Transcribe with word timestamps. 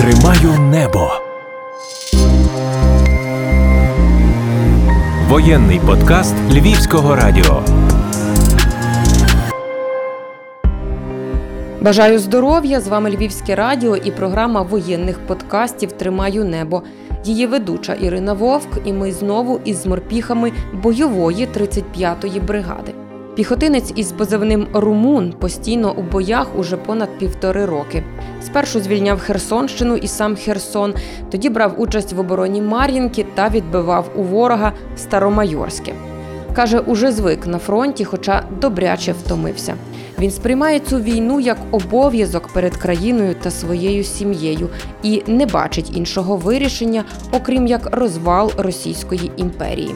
Тримаю 0.00 0.60
небо. 0.60 1.10
Воєнний 5.28 5.80
подкаст 5.86 6.34
Львівського 6.50 7.16
радіо. 7.16 7.62
Бажаю 11.80 12.18
здоров'я! 12.18 12.80
З 12.80 12.88
вами 12.88 13.10
Львівське 13.10 13.54
радіо 13.54 13.96
і 13.96 14.10
програма 14.10 14.62
воєнних 14.62 15.18
подкастів 15.18 15.92
Тримаю 15.92 16.44
небо. 16.44 16.82
Її 17.24 17.46
ведуча 17.46 17.94
Ірина 17.94 18.32
Вовк, 18.32 18.78
і 18.84 18.92
ми 18.92 19.12
знову 19.12 19.60
із 19.64 19.86
морпіхами 19.86 20.52
бойової 20.72 21.46
35-ї 21.46 22.46
бригади. 22.46 22.94
Піхотинець 23.40 23.92
із 23.96 24.12
позивним 24.12 24.66
Румун 24.72 25.32
постійно 25.32 25.94
у 25.96 26.02
боях 26.02 26.46
уже 26.58 26.76
понад 26.76 27.18
півтори 27.18 27.64
роки. 27.64 28.04
Спершу 28.42 28.80
звільняв 28.80 29.20
Херсонщину 29.20 29.96
і 29.96 30.08
сам 30.08 30.36
Херсон, 30.36 30.94
тоді 31.30 31.48
брав 31.48 31.80
участь 31.80 32.12
в 32.12 32.20
обороні 32.20 32.62
Мар'їнки 32.62 33.26
та 33.34 33.48
відбивав 33.48 34.10
у 34.16 34.22
ворога 34.22 34.72
Старомайорське. 34.96 35.94
Каже, 36.56 36.78
уже 36.78 37.12
звик 37.12 37.46
на 37.46 37.58
фронті, 37.58 38.04
хоча 38.04 38.44
добряче 38.60 39.12
втомився. 39.12 39.74
Він 40.18 40.30
сприймає 40.30 40.80
цю 40.80 40.98
війну 41.00 41.40
як 41.40 41.58
обов'язок 41.70 42.48
перед 42.48 42.76
країною 42.76 43.34
та 43.42 43.50
своєю 43.50 44.04
сім'єю 44.04 44.68
і 45.02 45.22
не 45.26 45.46
бачить 45.46 45.96
іншого 45.96 46.36
вирішення, 46.36 47.04
окрім 47.32 47.66
як 47.66 47.96
розвал 47.96 48.52
Російської 48.58 49.30
імперії. 49.36 49.94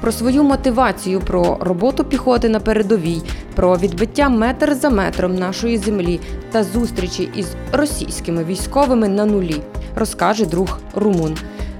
Про 0.00 0.12
свою 0.12 0.42
мотивацію, 0.42 1.20
про 1.20 1.56
роботу 1.60 2.04
піхоти 2.04 2.48
на 2.48 2.60
передовій, 2.60 3.22
про 3.54 3.76
відбиття 3.76 4.28
метр 4.28 4.74
за 4.74 4.90
метром 4.90 5.34
нашої 5.34 5.78
землі 5.78 6.20
та 6.52 6.64
зустрічі 6.64 7.30
із 7.36 7.46
російськими 7.72 8.44
військовими 8.44 9.08
на 9.08 9.24
нулі, 9.24 9.62
розкаже 9.96 10.46
друг 10.46 10.78
Румун. 10.94 11.36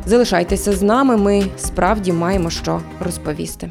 Залишайтеся 0.07 0.73
з 0.73 0.83
нами. 0.83 1.17
Ми 1.17 1.45
справді 1.57 2.13
маємо 2.13 2.51
що 2.51 2.81
розповісти. 3.05 3.71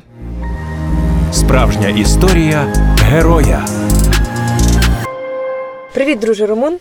Справжня 1.31 1.89
історія 1.89 2.73
героя. 3.02 3.66
Привіт, 5.94 6.20
друже 6.20 6.45
Румун. 6.45 6.77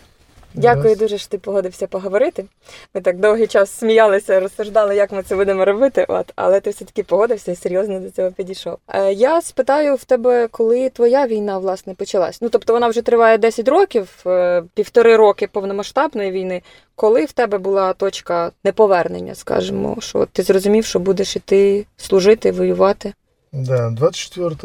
Дякую 0.55 0.95
дуже, 0.95 1.17
що 1.17 1.27
ти 1.29 1.37
погодився 1.37 1.87
поговорити. 1.87 2.45
Ми 2.93 3.01
так 3.01 3.19
довгий 3.19 3.47
час 3.47 3.71
сміялися, 3.71 4.39
розсуждали, 4.39 4.95
як 4.95 5.11
ми 5.11 5.23
це 5.23 5.35
будемо 5.35 5.65
робити. 5.65 6.05
От, 6.07 6.33
але 6.35 6.59
ти 6.59 6.69
все-таки 6.69 7.03
погодився 7.03 7.51
і 7.51 7.55
серйозно 7.55 7.99
до 7.99 8.09
цього 8.09 8.31
підійшов. 8.31 8.77
Е, 8.87 9.13
я 9.13 9.41
спитаю 9.41 9.95
в 9.95 10.03
тебе, 10.03 10.47
коли 10.47 10.89
твоя 10.89 11.27
війна 11.27 11.57
власне 11.57 11.93
почалась. 11.93 12.41
Ну 12.41 12.49
тобто 12.49 12.73
вона 12.73 12.87
вже 12.87 13.01
триває 13.01 13.37
10 13.37 13.67
років, 13.67 14.23
е, 14.25 14.63
півтори 14.73 15.15
роки 15.15 15.47
повномасштабної 15.47 16.31
війни. 16.31 16.61
Коли 16.95 17.25
в 17.25 17.31
тебе 17.31 17.57
була 17.57 17.93
точка 17.93 18.51
неповернення, 18.63 19.35
скажімо, 19.35 19.97
що 19.99 20.25
ти 20.25 20.43
зрозумів, 20.43 20.85
що 20.85 20.99
будеш 20.99 21.35
іти 21.35 21.85
служити, 21.97 22.51
воювати? 22.51 23.13
Да, 23.53 23.89
24 23.89 24.55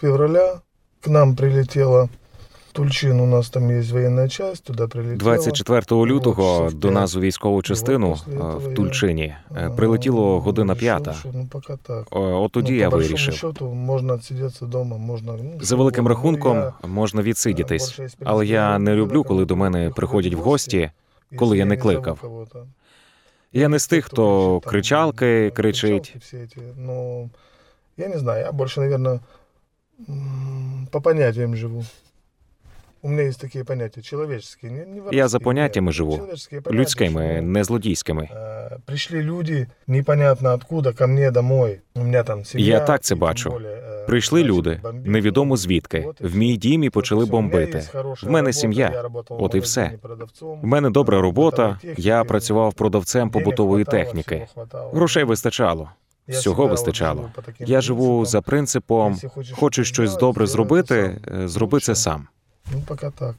февраля 0.00 0.60
к 1.00 1.10
нам 1.10 1.36
прилетела 1.36 2.08
Тульчин, 2.72 3.20
у 3.20 3.26
нас 3.26 3.50
там 3.50 3.70
есть 3.70 3.92
военная 3.92 4.28
часть, 4.28 4.64
туда 4.64 4.88
прилетела. 4.88 5.18
24 5.18 5.82
лютого 5.90 6.70
до 6.70 6.90
нас 6.90 7.16
у 7.16 7.20
військову 7.20 7.62
частину 7.62 8.18
е, 8.28 8.36
в 8.36 8.74
Тульчині 8.74 9.34
е, 9.56 9.70
прилетіло 9.76 10.40
година 10.40 10.74
п'ята. 10.74 11.14
Ну. 11.32 11.48
От 12.10 12.52
тоді 12.52 12.72
ну, 12.72 12.78
я 12.78 12.88
вирішив. 12.88 13.56
можна 13.62 14.14
отсидеться 14.14 14.66
дома, 14.66 14.96
можна... 14.96 15.32
Ну, 15.32 15.58
За 15.60 15.76
великим. 15.76 16.04
Ну, 16.04 16.08
рахунком 16.08 16.56
я, 16.56 16.72
можна 16.88 17.22
відсидітись, 17.22 18.00
але 18.24 18.46
я 18.46 18.78
не 18.78 18.94
люблю, 18.94 19.24
коли 19.24 19.44
до 19.44 19.56
мене 19.56 19.90
приходять 19.90 20.34
в 20.34 20.38
гості. 20.38 20.90
коли 21.36 21.58
я 21.58 21.64
не 21.64 21.76
кликав. 21.76 22.46
Я 23.52 23.68
не 23.68 23.78
з 23.78 23.86
тих, 23.86 24.04
хто 24.04 24.60
кричалки 24.60 25.50
кричить. 25.50 26.16
Ну, 26.76 27.30
я 27.96 28.08
не 28.08 28.18
знаю, 28.18 28.44
я 28.44 28.52
больше, 28.52 28.80
наверное, 28.80 29.20
по 30.90 31.00
понятиям 31.00 31.56
живу. 31.56 31.84
Я 35.11 35.27
за 35.27 35.37
воровские, 35.37 35.39
поняттями 35.39 35.85
нет, 35.85 35.93
живу. 35.95 36.11
человеческие 36.17 36.61
понятия, 36.61 36.81
Людськими, 36.81 37.33
что, 37.37 37.41
не 37.41 37.63
злодійськими. 37.63 38.29
э, 38.33 38.77
Пришли 38.85 39.21
люди, 39.21 39.67
непонятно 39.87 40.53
откуда, 40.53 40.93
ко 40.93 41.07
мне 41.07 41.31
домой. 41.31 41.79
У 41.95 42.03
меня 42.03 42.23
там 42.23 42.45
семья. 42.45 42.65
Я 42.67 42.79
так 42.79 43.01
це 43.01 43.13
и 43.13 43.17
тем 43.17 43.21
бачу. 43.21 43.49
более, 43.49 43.75
э, 43.75 44.05
Прийшли 44.07 44.41
начали 44.41 44.57
люди, 44.57 44.79
бомбить. 44.83 45.07
невідомо 45.07 45.57
звідки, 45.57 45.99
Вот 46.05 46.21
и 46.21 46.23
в 46.23 46.27
все. 46.27 46.37
мій 46.37 46.57
дім 46.57 46.83
і 46.83 46.89
почали 46.89 47.23
Вот 47.25 47.29
и 47.29 47.31
всё. 47.33 47.37
У 47.37 47.41
меня 47.41 47.51
бомбити. 47.59 47.77
есть 47.77 47.91
хорошая 47.91 48.29
В 48.29 48.33
мене 48.33 48.45
работа, 48.45 48.59
сім'я. 48.59 48.89
я 48.93 49.01
работал 49.01 49.37
в 49.39 49.43
От 49.43 49.55
і 49.55 49.59
все. 49.59 49.81
магазине 49.81 50.01
продавцом. 50.01 50.61
В 50.61 50.65
мене 50.65 50.89
добра 50.89 51.21
робота. 51.21 51.63
Бытовой 51.63 51.81
техники. 51.81 52.01
Я 52.01 52.23
працював 52.23 52.73
продавцем 52.73 53.29
Денег 53.29 53.31
побутової 53.33 53.83
хватало, 53.85 54.03
техніки. 54.03 54.35
всего 54.35 54.47
хватало. 54.53 54.91
Грошей 54.91 55.23
вистачало. 55.23 55.89
Я 56.27 56.39
всього 56.39 56.55
всегда 56.55 56.71
вистачало. 56.71 57.11
от 57.11 57.17
живу 57.21 57.31
по 57.35 57.41
таким 57.41 57.67
Я 57.67 57.81
живу 57.81 58.05
принципам. 58.05 58.25
за 58.25 58.41
принципом: 58.41 59.11
Якщо 59.11 59.29
хочеш 59.29 59.51
хочеш 59.57 59.87
щось 59.87 59.95
щось 59.95 60.09
зробити, 60.09 60.25
добре 60.25 60.47
зроби 60.47 60.83
це 60.83 60.95
зробити, 60.95 61.21
сам. 61.29 61.41
е, 61.43 61.47
зроби 61.47 61.79
це 61.79 61.91
Лучше. 61.91 62.01
сам. 62.01 62.27
Ну, 62.72 62.82
поки 62.86 63.10
так. 63.18 63.34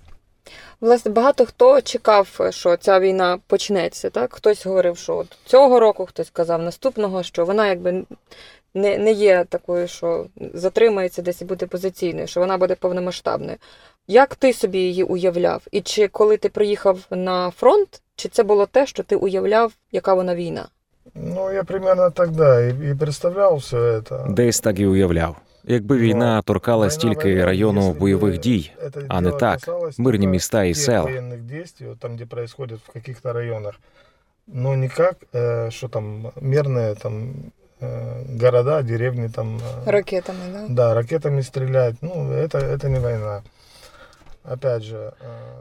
Власне, 0.81 1.11
багато 1.11 1.45
хто 1.45 1.81
чекав, 1.81 2.39
що 2.49 2.77
ця 2.77 2.99
війна 2.99 3.39
почнеться. 3.47 4.09
Так? 4.09 4.33
Хтось 4.33 4.65
говорив, 4.65 4.97
що 4.97 5.17
от 5.17 5.37
цього 5.45 5.79
року, 5.79 6.05
хтось 6.05 6.29
казав 6.29 6.61
наступного, 6.61 7.23
що 7.23 7.45
вона 7.45 7.67
якби 7.67 8.03
не, 8.73 8.97
не 8.97 9.11
є 9.11 9.45
такою, 9.49 9.87
що 9.87 10.25
затримається 10.53 11.21
десь 11.21 11.41
і 11.41 11.45
буде 11.45 11.65
позиційною, 11.65 12.27
що 12.27 12.39
вона 12.39 12.57
буде 12.57 12.75
повномасштабною. 12.75 13.57
Як 14.07 14.35
ти 14.35 14.53
собі 14.53 14.79
її 14.79 15.03
уявляв? 15.03 15.61
І 15.71 15.81
чи 15.81 16.07
коли 16.07 16.37
ти 16.37 16.49
приїхав 16.49 16.99
на 17.09 17.51
фронт, 17.51 18.01
чи 18.15 18.29
це 18.29 18.43
було 18.43 18.65
те, 18.65 18.85
що 18.87 19.03
ти 19.03 19.15
уявляв, 19.15 19.73
яка 19.91 20.13
вона 20.13 20.35
війна? 20.35 20.67
Ну, 21.15 21.51
я 21.51 21.63
примерно 21.63 22.11
тогда 22.11 22.61
и, 22.61 22.91
и 22.91 22.95
представлял 22.95 23.57
все 23.57 23.77
это. 23.77 24.33
Десь 24.33 24.59
так 24.59 24.79
і 24.79 24.85
уявляв. 24.85 25.35
Якби 25.64 25.98
війна 25.98 26.42
торкалась 26.42 26.96
Война, 26.96 27.14
тільки 27.14 27.28
война, 27.28 27.46
району 27.46 27.80
если 27.80 27.92
бы 27.92 27.98
бойових 27.98 28.38
дій, 28.38 28.72
это 28.82 29.04
а 29.08 29.20
не 29.20 29.28
дело 29.28 29.38
так, 29.38 29.60
касалось 29.60 29.98
мирні 29.98 30.18
только 30.18 30.32
міста 30.32 30.64
і 30.64 30.74
тех 30.74 30.82
села. 30.82 31.10
военных 31.10 31.40
действий, 31.40 31.88
вот 31.88 31.98
там, 31.98 32.14
где 32.14 32.26
происходит 32.26 32.80
в 32.88 32.92
каких-то 32.92 33.32
районах, 33.32 33.74
но 34.46 34.76
никак, 34.76 35.16
э, 35.34 35.70
что 35.70 35.88
там, 35.88 36.32
мирные 36.40 36.94
там 36.94 37.34
э, 37.80 38.38
города, 38.40 38.82
деревни 38.82 39.28
там... 39.28 39.60
э, 39.86 39.90
Ракетами, 39.90 40.38
да? 40.52 40.66
Да, 40.68 40.94
ракетами 40.94 41.42
стрелять, 41.42 41.94
ну, 42.00 42.32
это, 42.32 42.58
это 42.58 42.88
не 42.88 43.00
война. 43.00 43.42
Опять 44.52 44.82
же... 44.82 44.96
э, 44.96 45.12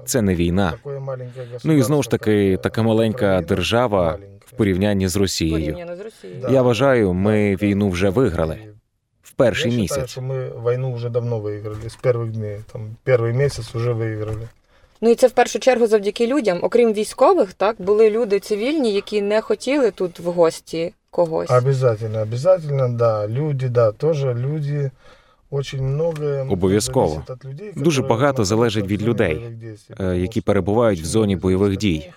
це 0.05 0.21
не 0.21 0.35
війна. 0.35 0.71
такое 0.71 0.99
маленькое 0.99 1.45
Ну 1.63 1.73
і 1.73 1.81
знову 1.81 2.03
ж 2.03 2.09
таки, 2.09 2.31
государство, 2.31 2.63
как, 2.63 2.73
така 2.73 2.81
э, 2.81 2.83
маленька 2.85 3.17
Украина, 3.17 3.41
держава 3.47 4.03
маленькая. 4.03 4.29
в 4.45 4.51
порівнянні 4.51 5.07
з 5.07 5.15
Росією. 5.15 5.65
Порівняно 5.65 5.95
з 5.95 5.99
Росією. 5.99 6.39
Да. 6.41 6.49
Я 6.49 6.61
вважаю, 6.61 7.13
ми 7.13 7.55
війну 7.55 7.89
вже 7.89 8.09
виграли 8.09 8.55
И 8.55 8.69
в 8.69 8.70
перший 9.41 9.71
я 9.71 9.77
считаю, 9.77 10.01
місяць. 10.01 10.09
что 10.11 10.21
мы 10.21 10.61
войну 10.61 10.91
уже 10.93 11.09
давно 11.09 11.39
выиграли, 11.39 11.87
с 11.87 11.95
первых 12.03 12.31
дней. 12.31 12.57
Там, 12.71 12.81
первый 13.05 13.33
месяц 13.33 13.75
уже 13.75 13.93
выиграли. 13.93 14.47
Ну 15.01 15.09
і 15.09 15.15
це 15.15 15.27
в 15.27 15.31
першу 15.31 15.59
чергу 15.59 15.87
завдяки 15.87 16.27
людям. 16.27 16.59
Окрім 16.61 16.93
військових, 16.93 17.53
так 17.53 17.75
були 17.81 18.09
люди 18.09 18.39
цивільні, 18.39 18.93
які 18.93 19.21
не 19.21 19.41
хотіли 19.41 19.91
тут 19.91 20.19
в 20.19 20.31
гості 20.31 20.93
когось. 21.09 21.51
Обязательно, 21.51 22.21
обязательно, 22.21 22.89
да. 22.89 23.27
Люди, 23.27 23.69
да, 23.69 23.91
тоже 23.91 24.33
люди. 24.33 24.91
Очень 25.49 25.81
много 25.83 26.47
Обов'язково. 26.49 27.07
зависит 27.07 27.29
от 27.29 27.45
людей, 27.45 27.71
Дуже 27.75 28.01
которые 28.01 28.09
багато 28.09 28.25
находятся 28.27 28.45
залежить 28.55 28.85
в 28.85 28.87
від 28.87 28.99
зоні 28.99 29.09
людей, 29.09 29.35
бойових 29.35 29.57
дій, 29.57 29.75
е, 29.89 29.93
тому 29.97 30.11
які 30.13 30.39
що 30.39 30.45
перебувають 30.45 30.99
в 30.99 31.01
очень 31.01 31.11
зоні 31.11 31.35
дуже 31.35 31.41
бойових 31.41 31.67
зависить 31.67 31.83
від 31.83 31.91
дій. 32.01 32.11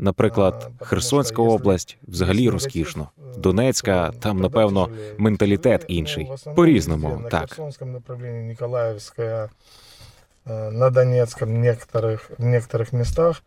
них. 0.00 0.04
Наприклад, 0.06 0.54
А, 0.56 0.60
потому 0.64 0.76
Херсонська 0.88 1.34
що, 1.34 1.42
якщо- 1.42 1.54
область 1.56 1.98
взагалі 2.08 2.42
Якщо 2.42 2.52
розкішно. 2.52 3.08
негатив, 3.18 3.38
е, 3.38 3.40
Донецька, 3.42 4.06
то 4.10 4.18
там, 4.18 4.32
тоді 4.32 4.42
напевно, 4.42 4.86
тяжелее. 4.86 5.14
менталітет 5.18 5.80
Тяжелее, 5.80 5.98
інший. 5.98 6.24
ну, 6.24 6.30
в 6.30 6.32
основному 6.32 6.56
По-різному, 6.56 7.08
везде, 7.08 7.22
На 7.24 7.28
так. 7.30 7.40
Херсонском 7.40 7.92
направлении, 7.92 8.42
Николаевская, 8.42 9.48
э, 10.46 10.70
на 10.70 10.90
Донецком, 10.90 11.48
некоторых, 11.62 12.30
в 12.38 12.44
некоторых 12.44 12.94
местах 12.94 13.42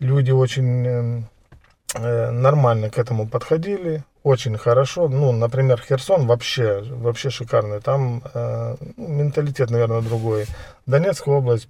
люди 0.00 0.32
очень 0.32 0.86
э, 0.86 1.22
э, 1.94 2.30
нормально 2.30 2.90
к 2.90 2.98
этому 2.98 3.28
подходили, 3.28 4.02
очень 4.22 4.58
хорошо. 4.58 5.08
Ну, 5.08 5.32
например, 5.32 5.80
Херсон 5.80 6.26
вообще, 6.26 6.82
вообще 7.02 7.28
шикарный. 7.30 7.80
Там 7.80 8.22
э, 8.34 8.76
ну, 8.96 9.08
менталитет, 9.08 9.70
наверное, 9.70 10.00
другой. 10.00 10.46
Донецкая 10.86 11.36
область, 11.36 11.68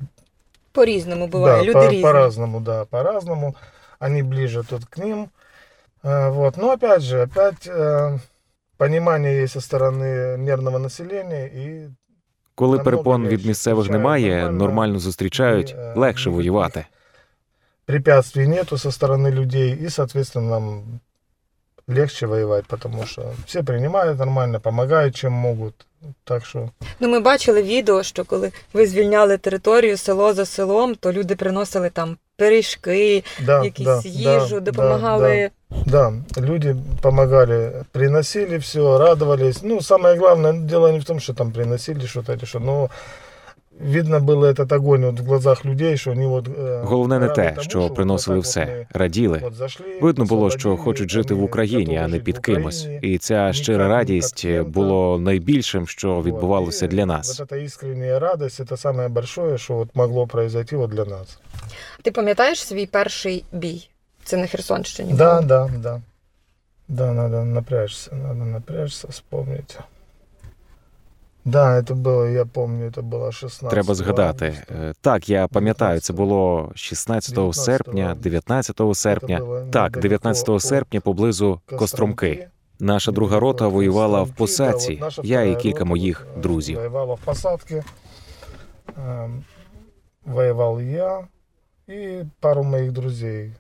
По-різному 0.73 1.27
буває, 1.27 1.57
да, 1.59 1.63
люди 1.63 1.73
по- 1.73 1.87
різні. 1.89 2.03
по-разному, 2.03 2.61
да, 2.61 2.85
по-разному. 2.85 3.55
Они 4.03 4.23
ближе 4.23 4.63
тут 4.63 4.85
к 4.85 4.99
ним. 5.05 5.29
Э, 6.05 6.31
Вот. 6.31 6.57
Но 6.57 6.71
опять 6.71 7.03
же, 7.03 7.23
опять 7.23 7.67
э, 7.67 8.19
понимание 8.77 9.43
есть 9.43 9.53
со 9.53 9.61
стороны 9.61 10.37
мирного 10.39 10.79
населения 10.79 11.47
и 11.47 11.91
Коли 12.55 12.77
намного 12.77 12.85
перепон 12.85 13.23
від 13.23 13.31
легше. 13.33 13.49
місцевих 13.49 13.77
Зустрічають 13.77 14.03
немає, 14.03 14.35
нормально, 14.37 14.59
нормально 14.59 14.99
зустрічають, 14.99 15.71
і, 15.71 15.75
е, 15.75 15.93
легше 15.97 16.29
ніяких 16.31 16.35
воювати. 16.45 16.85
препятствий 17.87 18.47
нету 18.49 18.79
со 18.79 18.91
стороны 18.91 19.31
людей, 19.31 19.85
и, 19.85 19.89
соответственно, 19.91 20.51
нам 20.51 20.83
легче 21.89 22.27
воевать, 22.27 22.67
потому 22.67 23.07
что 23.07 23.33
все 23.47 23.63
принимают 23.63 24.19
нормально, 24.19 24.61
помогают, 24.61 25.17
чем 25.17 25.33
могут. 25.33 25.75
Так 26.25 26.47
що 26.47 26.71
Ну, 27.01 27.09
ми 27.09 27.21
бачили 27.21 27.63
відео, 27.63 28.03
що 28.03 28.25
коли 28.25 28.53
ви 28.73 28.87
звільняли 28.87 29.37
територію 29.39 29.97
село 29.97 30.33
за 30.35 30.45
селом, 30.47 30.95
то 30.95 31.13
люди 31.13 31.37
приносили 31.37 31.91
там 31.91 32.17
пиріжки, 32.37 33.25
Да, 33.47 33.65
якісь 33.65 33.87
да, 33.87 34.01
їжу, 34.05 34.55
да, 34.55 34.61
допомагали. 34.61 35.51
Да, 35.87 36.13
да, 36.35 36.41
люди 36.41 36.77
помогали, 37.03 37.85
приносили 37.93 38.57
все, 38.59 38.99
радовались. 38.99 39.63
Ну, 39.63 39.81
самое 39.81 40.17
главное, 40.17 40.53
дело 40.53 40.93
не 40.93 41.01
в 41.01 41.05
том, 41.05 41.21
что 41.21 41.35
там 41.35 41.53
приносили 41.53 42.07
что-то 42.07 42.33
или 42.33 42.45
что, 42.45 42.61
но 42.61 42.91
видно 43.81 44.19
было 44.21 44.47
этот 44.47 44.73
огонь 44.73 45.05
вот 45.05 45.21
в 45.21 45.25
глазах 45.25 45.65
людей, 45.65 45.97
что 45.97 46.11
они 46.11 46.27
вот... 46.27 46.49
э, 46.49 46.83
Головне 46.85 47.19
не 47.19 47.27
рады 47.27 47.35
те, 47.35 47.51
тому, 47.51 47.63
що 47.63 47.81
вот 47.81 47.95
приносили 47.95 48.35
так 48.37 48.37
вот 48.37 48.45
все, 48.47 48.61
мы 48.61 48.87
раділи. 48.99 49.39
вот 49.43 49.55
зашли, 49.55 49.87
Видно 50.01 50.25
було, 50.25 50.51
що 50.51 50.59
освободили, 50.59 50.85
хочуть 50.85 51.11
жити 51.11 51.35
в 51.35 51.37
они 51.39 51.47
Україні, 51.47 51.97
а 51.97 52.01
готовы 52.03 52.09
не 52.09 52.17
жить 52.17 52.25
під 52.25 52.37
в 52.37 52.41
кимось. 52.41 52.81
Україні. 52.83 53.15
І 53.15 53.19
ця 53.19 53.53
щира 53.53 53.89
радість 53.89 54.47
було 54.61 55.19
найбільшим, 55.19 55.87
що 55.87 56.15
Вот. 56.15 56.27
відбувалося 56.27 56.85
И 56.87 56.89
для 56.89 57.07
нас. 57.07 57.41
Вот 57.41 57.53
эта 57.53 57.65
искренняя 57.65 58.19
радость, 58.19 58.61
это 58.61 58.77
самое 58.77 59.09
большое, 59.09 59.59
что 59.59 59.75
вот 59.75 59.89
могло 59.97 60.27
произойти 60.27 60.77
вот 60.77 60.91
для 60.91 61.05
нас. 61.05 61.39
Ти 62.03 62.11
пам'ятаєш 62.11 62.65
свій 62.65 62.87
перший 62.87 63.45
бій? 63.53 63.89
Це 64.25 64.37
на 64.37 64.47
Херсонщині. 64.47 65.13
Да, 65.13 65.35
було? 65.35 65.47
да, 65.49 65.71
да. 65.79 66.01
Да, 66.89 67.13
надо 67.13 67.45
напрячься, 67.45 68.11
надо 68.15 68.45
напрячься, 68.45 69.09
вспомнить. 69.09 69.79
Да, 71.45 71.79
это 71.81 71.95
было, 71.95 72.25
я 72.33 72.45
помню, 72.45 72.87
это 72.91 73.03
было 73.03 73.33
16 73.33 73.71
Треба 73.71 73.95
згадати. 73.95 74.47
августа. 74.47 74.75
Е, 74.75 74.95
Так, 75.01 75.29
я 75.29 75.49
пам'ятаю, 75.49 76.01
це 76.01 76.13
було 76.13 76.73
16 76.75 77.55
серпня, 77.55 78.15
19 78.15 78.81
серпня. 78.95 79.39
Это 79.39 79.47
было 79.47 79.71
Так, 79.71 79.97
недалеко 79.97 80.01
19 80.01 80.49
от 80.49 80.63
серпня 80.63 81.01
поблизу 81.01 81.61
Костромки. 81.79 82.49
Наша 82.81 83.13
друга 83.13 83.41
рота 83.41 83.65
Недалеко 83.65 83.69
от 83.69 83.75
воювала 83.75 84.23
в 84.23 84.35
Костромки, 84.35 84.39
посадці. 84.39 84.89
да, 84.89 84.93
вот 84.95 85.01
наша 85.01 85.23
Я 85.25 85.41
і 85.41 85.45
вторая 85.45 85.57
кілька 85.63 85.79
рота, 85.79 85.89
моїх 85.89 86.27
э, 86.37 86.41
друзів. 86.41 86.77
Воевала 86.77 87.15
в 87.15 87.19
посадке. 87.19 87.85
Эм, 88.97 89.43
Воевал 90.27 90.81
я 90.81 91.29
и 91.89 92.25
пару 92.41 92.63
моих 92.65 92.93
друзей. 92.93 93.53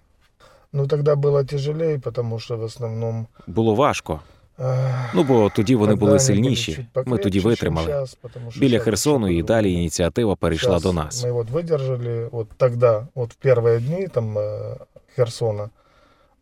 Ну, 0.72 0.86
тогда 0.86 1.14
было 1.14 1.44
тяжелее, 1.44 1.98
потому 1.98 2.38
что 2.38 2.56
в 2.56 2.62
основном... 2.62 3.26
Було 3.46 3.74
важко. 3.74 4.20
э, 4.58 5.04
Ну 5.14 5.24
бо 5.24 5.50
тоді 5.56 5.76
вони 5.76 5.92
Тогда 5.92 6.00
були 6.00 6.10
они 6.12 6.20
сильніші. 6.20 6.74
чуть 6.74 7.06
Ми 7.06 7.18
тоді 7.18 7.40
покрепче, 7.40 7.40
чем 7.40 7.74
витримали. 7.74 7.86
щас, 7.86 8.14
потому 8.14 8.50
что 8.50 8.60
Біля 8.60 8.74
щас 8.74 8.84
Херсону 8.84 9.18
вообще 9.18 9.34
і 9.34 9.42
далі 9.42 9.62
по-другому. 9.62 9.80
ініціатива 9.80 10.36
перейшла 10.36 10.70
Щас 10.70 10.82
до 10.82 10.92
нас. 10.92 11.24
Мы 11.24 11.32
вот 11.32 11.50
выдержали, 11.50 12.28
вот 12.30 12.48
тогда, 12.56 13.06
вот 13.14 13.32
в 13.32 13.46
первые 13.46 13.80
дни 13.80 14.08
там 14.08 14.38
э, 14.38 14.76
Херсона, 15.16 15.70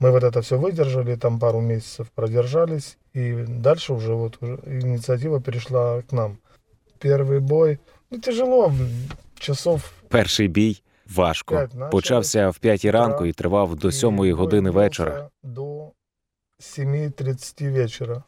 мы 0.00 0.10
вот 0.10 0.22
это 0.24 0.40
все 0.40 0.56
выдержали, 0.58 1.16
там 1.16 1.38
пару 1.38 1.60
месяцев 1.60 2.06
продержались, 2.14 2.98
и 3.16 3.44
дальше 3.48 3.92
уже 3.94 4.12
вот 4.14 4.38
уже 4.42 4.58
инициатива 4.66 5.40
перешла 5.40 6.02
к 6.02 6.12
нам. 6.12 6.38
Первый 7.00 7.40
бой, 7.40 7.78
ну 8.10 8.18
тяжело, 8.18 8.66
м, 8.66 8.78
часов 9.38 9.92
Перший 10.08 10.48
бій 10.48 10.82
важко. 11.14 11.54
П'ять 11.54 11.74
начали. 11.74 11.90
Почався 11.90 12.48
в 12.50 12.58
п'ятій 12.58 12.90
ранку 12.90 13.26
і 13.26 13.32
тривав 13.32 13.76
до 13.76 13.88
и 13.88 13.92
сьомої 13.92 14.32
бой 14.32 14.40
години 14.40 14.70
длился 14.70 14.78
вечора. 14.84 15.28
До 15.42 15.90
7.30 16.60 17.70
вечера, 17.72 18.22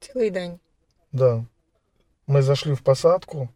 Цілий 0.00 0.30
день. 0.30 0.58
да. 1.12 1.44
Мы 2.28 2.42
зашли 2.42 2.72
в 2.74 2.80
посадку. 2.80 3.48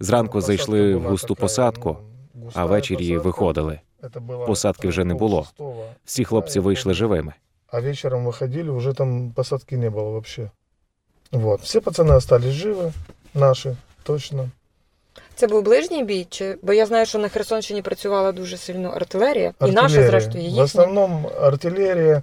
Зранку 0.00 0.32
Посадка 0.32 0.46
зайшли 0.46 0.94
в 0.94 0.98
була 0.98 1.10
густу 1.10 1.28
така, 1.28 1.40
посадку, 1.40 1.96
ну, 2.34 2.40
а 2.40 2.44
густая 2.44 2.66
ввечері 2.66 2.96
посадка. 3.08 3.28
виходили. 3.28 3.80
Это 4.02 4.20
было 4.26 4.46
Посадки 4.46 4.88
вже 4.88 5.04
не 5.04 5.14
пол 5.14 5.18
було. 5.28 5.42
шестого. 5.44 5.86
Всі 6.04 6.24
хлопці 6.24 6.54
Да, 6.54 6.60
я 6.60 6.66
вийшли 6.66 6.82
помню. 6.84 6.94
живими. 6.94 7.32
А 7.68 7.80
вечером 7.80 8.26
выходили, 8.26 8.68
уже 8.70 8.92
там 8.92 9.30
посадки 9.32 9.76
не 9.76 9.90
было 9.90 10.10
вообще. 10.10 10.50
Вот. 11.32 11.60
Все 11.60 11.80
пацаны 11.80 12.12
остались 12.16 12.54
живы, 12.54 12.92
наши, 13.34 13.76
точно. 14.02 14.48
Це 15.34 15.46
був 15.46 15.62
ближній 15.62 16.04
бій? 16.04 16.26
Чи... 16.30 16.58
Бо 16.62 16.72
я 16.72 16.86
знаю, 16.86 17.06
що 17.06 17.18
на 17.18 17.28
Херсонщині 17.28 17.82
працювала 17.82 18.32
дуже 18.32 18.56
сильно 18.56 18.88
артилерія, 18.88 19.48
і 19.60 19.64
наша, 19.64 19.80
Артиллерия. 19.82 20.10
зрештою, 20.10 20.38
і 20.44 20.46
В 20.46 20.48
їхня. 20.50 20.62
основном 20.62 21.26
артиллерия. 21.40 22.14
На 22.14 22.20
ближніх, 22.20 22.22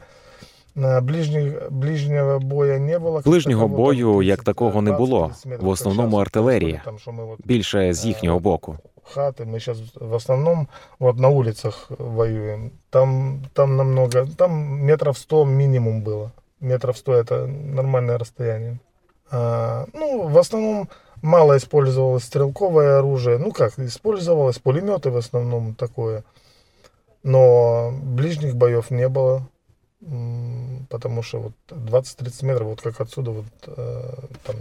ближнього 1.69 2.39
бою 2.39 2.79
не 2.79 2.99
було. 2.99 3.21
Ближнього 3.25 3.63
Такового 3.63 3.83
бою 3.83 4.13
там 4.13 4.23
як 4.23 4.43
такого 4.43 4.81
не 4.81 4.91
20-30 4.91 4.97
було. 4.97 5.31
метрів, 5.45 5.65
В 5.65 5.69
основному 5.69 6.17
як 6.17 6.27
щас 6.27 6.27
артилерія. 6.27 6.59
происходит, 6.69 6.85
Там, 6.85 6.99
що 6.99 7.11
ми 7.11 7.23
от 7.33 7.39
Більше 7.47 7.93
з 7.93 8.05
їхнього 8.05 8.39
боку. 8.39 8.77
хаты, 9.15 9.45
мы 9.45 9.53
сейчас 9.53 9.77
в 9.95 10.13
основном 10.13 10.67
вот 10.99 11.17
на 11.19 11.27
улицах 11.29 11.91
воюем. 11.99 12.71
Там, 12.89 13.39
там 13.53 13.75
намного, 13.77 14.25
там 14.37 14.51
метров 14.85 15.17
100 15.17 15.45
минимум 15.45 16.03
было. 16.03 16.31
Метров 16.61 16.97
100 16.97 17.13
это 17.13 17.47
нормальное 17.47 18.17
расстояние. 18.17 18.77
А, 19.31 19.85
ну, 19.93 20.27
в 20.27 20.37
основном 20.37 20.87
мало 21.21 21.55
использовалось 21.57 22.23
стрелковое 22.23 22.99
оружие. 22.99 23.37
Ну 23.39 23.51
как, 23.51 23.79
использовалось 23.79 24.59
пулеметы 24.59 25.09
в 25.09 25.17
основном 25.17 25.73
такое. 25.73 26.23
Но 27.23 27.91
ближних 28.03 28.55
боев 28.55 28.91
не 28.91 29.09
было. 29.09 29.41
М, 30.03 30.85
Потому 30.89 31.23
что 31.23 31.39
вот 31.39 31.53
20-30 31.69 32.45
метров, 32.45 32.67
вот 32.67 32.81
как 32.81 33.01
отсюда 33.01 33.31
вот 33.31 33.45
э, 33.67 34.13
там 34.43 34.55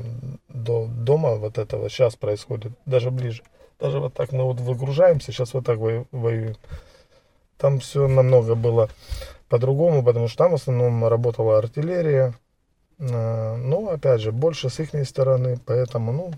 до 0.48 0.86
дома 0.86 1.34
вот 1.36 1.58
этого 1.58 1.88
сейчас 1.90 2.16
происходит, 2.16 2.72
даже 2.86 3.10
ближе. 3.10 3.42
Даже 3.80 3.98
вот 3.98 4.14
так 4.14 4.32
мы 4.32 4.42
вот 4.44 4.60
выгружаемся, 4.60 5.32
сейчас 5.32 5.54
вот 5.54 5.64
так 5.64 5.78
вою- 5.78 6.06
воюем. 6.12 6.56
Там 7.56 7.78
все 7.78 8.08
намного 8.08 8.54
было 8.54 8.88
по-другому, 9.48 10.04
потому 10.04 10.28
что 10.28 10.38
там 10.44 10.50
в 10.50 10.54
основном 10.54 11.04
работала 11.08 11.58
артиллерия. 11.58 12.34
А, 13.00 13.56
Ну, 13.56 13.86
опять 13.88 14.20
же, 14.20 14.32
больше 14.32 14.68
с 14.68 14.80
их 14.82 14.94
стороны, 14.94 15.58
поэтому, 15.66 16.12
ну, 16.12 16.32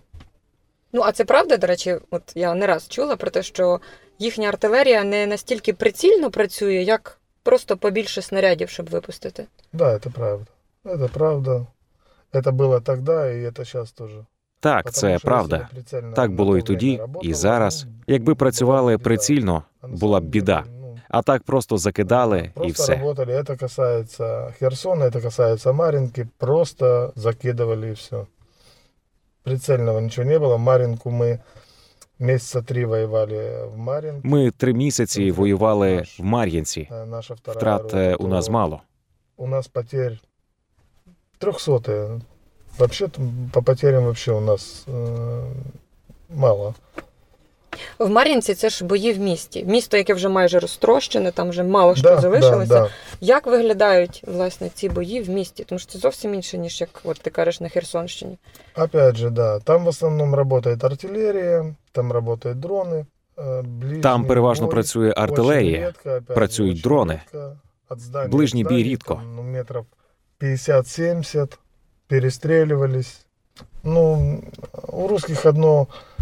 Ну, 0.93 1.03
а 1.03 1.13
це 1.13 1.25
правда, 1.25 1.57
до 1.57 1.67
речі, 1.67 1.97
от 2.11 2.23
я 2.35 2.55
не 2.55 2.67
раз 2.67 2.89
чула 2.89 3.17
про 3.17 3.31
те, 3.31 3.43
що 3.43 3.81
їхня 4.19 4.49
артилерія 4.49 5.05
не 5.05 5.27
настільки 5.27 5.73
прицільно 5.73 6.31
працює, 6.31 6.75
як 6.75 7.19
просто 7.45 7.77
побільше 7.77 8.23
снарядів, 8.23 8.69
щоб 8.69 8.91
випустити. 8.91 9.47
да, 9.73 9.95
это 9.97 10.11
правда. 10.11 10.47
Это 10.85 11.09
правда. 11.09 11.67
Это 12.33 12.53
было 12.53 12.81
тогда, 12.81 13.27
и 13.31 13.43
это 13.43 13.65
сейчас 13.65 13.93
тоже. 13.93 14.25
Так, 14.61 14.77
Потому 14.85 14.93
це 14.95 15.19
що 15.19 15.29
правда. 15.29 15.57
якщо 15.57 15.75
прицельно 15.75 16.13
Так 16.13 16.31
було 16.35 16.57
і 16.57 16.61
направлення 16.61 16.67
тоді, 16.79 16.93
і 16.93 16.97
работало, 16.99 17.35
зараз. 17.35 17.85
ну, 17.89 17.93
Якби 18.07 18.25
була 18.25 18.35
працювали 18.35 18.97
б 18.97 18.99
біда. 18.99 19.05
прицільно, 19.05 19.63
А 19.81 19.89
на 19.89 19.97
була 19.97 20.21
б 20.21 20.23
самом 20.23 20.31
біда. 20.31 20.63
деле, 20.63 20.77
ну, 20.81 20.99
А 21.09 21.23
так 21.23 21.43
просто 21.43 21.79
закидали 21.79 22.41
і 22.41 22.49
Просто 22.59 22.83
все. 22.83 22.97
работали. 22.97 23.41
Это 23.41 23.57
касается 23.59 24.55
Херсона, 24.59 25.05
это 25.05 25.23
касается 25.23 25.73
Маринки. 25.73 26.29
Просто 26.39 27.13
закидывали 27.17 27.87
и 27.89 27.93
все. 27.93 28.27
Прицельного 29.43 30.01
ничего 30.01 30.25
не 30.31 30.39
было. 30.39 30.57
Маринку 30.59 31.11
мы 31.11 31.39
месяца 32.19 32.63
три 32.63 32.85
воевали 32.85 33.67
в 33.67 33.77
Маринке. 33.79 34.29
Ми 34.29 34.51
три 34.51 34.75
місяці 34.75 35.31
воювали 35.31 36.05
в 36.19 36.25
Мар'їнці. 36.25 36.89
Э, 36.91 37.07
Наша 37.07 37.35
вторая 37.35 37.59
Втрат 37.59 37.83
рота, 37.83 37.99
е, 37.99 38.17
то 38.17 38.25
у 38.25 38.29
нас 38.29 38.49
мало. 38.49 38.83
У 39.37 39.47
нас 39.47 39.69
потерь 39.69 40.21
трехсотые. 41.39 42.21
Вообще 42.79 43.09
там 43.09 43.51
по 43.53 43.63
потерям 43.63 44.05
вообще 44.05 44.33
у 44.33 44.41
нас 44.41 44.85
э, 44.87 45.53
мало. 46.29 46.75
В 47.99 48.09
Мар'їнці 48.11 48.55
це 48.55 48.69
ж 48.71 48.85
бої 48.85 49.13
в 49.13 49.19
місті. 49.19 49.65
Місто, 49.65 49.97
яке 49.97 50.15
вже 50.15 50.29
майже 50.29 50.59
розтрощене, 50.59 51.31
там 51.33 51.51
вже 51.51 51.63
мало 51.63 51.95
що 51.95 52.03
да, 52.03 52.21
залишилося. 52.21 52.67
да, 52.75 52.81
да. 52.81 52.91
Як 53.21 53.47
виглядають 53.47 54.23
власне 54.27 54.69
ці 54.75 54.89
бої 54.89 55.23
в 55.23 55.31
місті? 55.31 55.65
Тому 55.65 55.79
що 55.79 55.93
це 55.93 55.99
зовсім 55.99 56.35
інше, 56.35 56.59
ніж 56.59 56.81
як 56.81 57.01
от 57.05 57.21
ти 57.21 57.31
кажеш 57.31 57.61
на 57.61 57.69
Херсонщині. 57.69 58.39
Опять 58.77 59.17
же, 59.17 59.31
да. 59.31 59.59
Там 59.61 59.85
в 59.85 59.89
основном 59.89 60.35
работает 60.35 60.85
артиллерия, 60.85 61.75
там 61.93 62.13
работают 62.13 62.59
дроны. 62.59 63.05
э, 63.37 63.63
ближний 63.63 64.01
Там 64.03 64.25
переважно 64.25 64.67
бой. 64.67 64.73
працює 64.75 65.11
Очень 65.11 65.23
артилерія. 65.23 65.81
редко, 65.87 66.09
опять 66.11 66.29
же, 66.29 66.35
працюють 66.35 66.73
очень 66.79 66.83
дрони. 66.83 67.21
редко. 67.33 67.57
От 67.89 68.01
здания 68.01 68.29
Ближній 68.29 68.63
к 68.65 68.69
бій 68.69 68.75
зданию, 68.75 68.93
рідко. 68.93 69.15
там, 69.15 69.35
ну, 69.37 69.43
метров 69.43 69.87
50-70 70.41 71.59
перестреливались. 72.09 73.27
Ну, 73.83 74.41
у 74.89 75.07
русских 75.09 75.47
одно 75.47 75.83
э, 75.83 75.87
хорошо. 75.87 76.14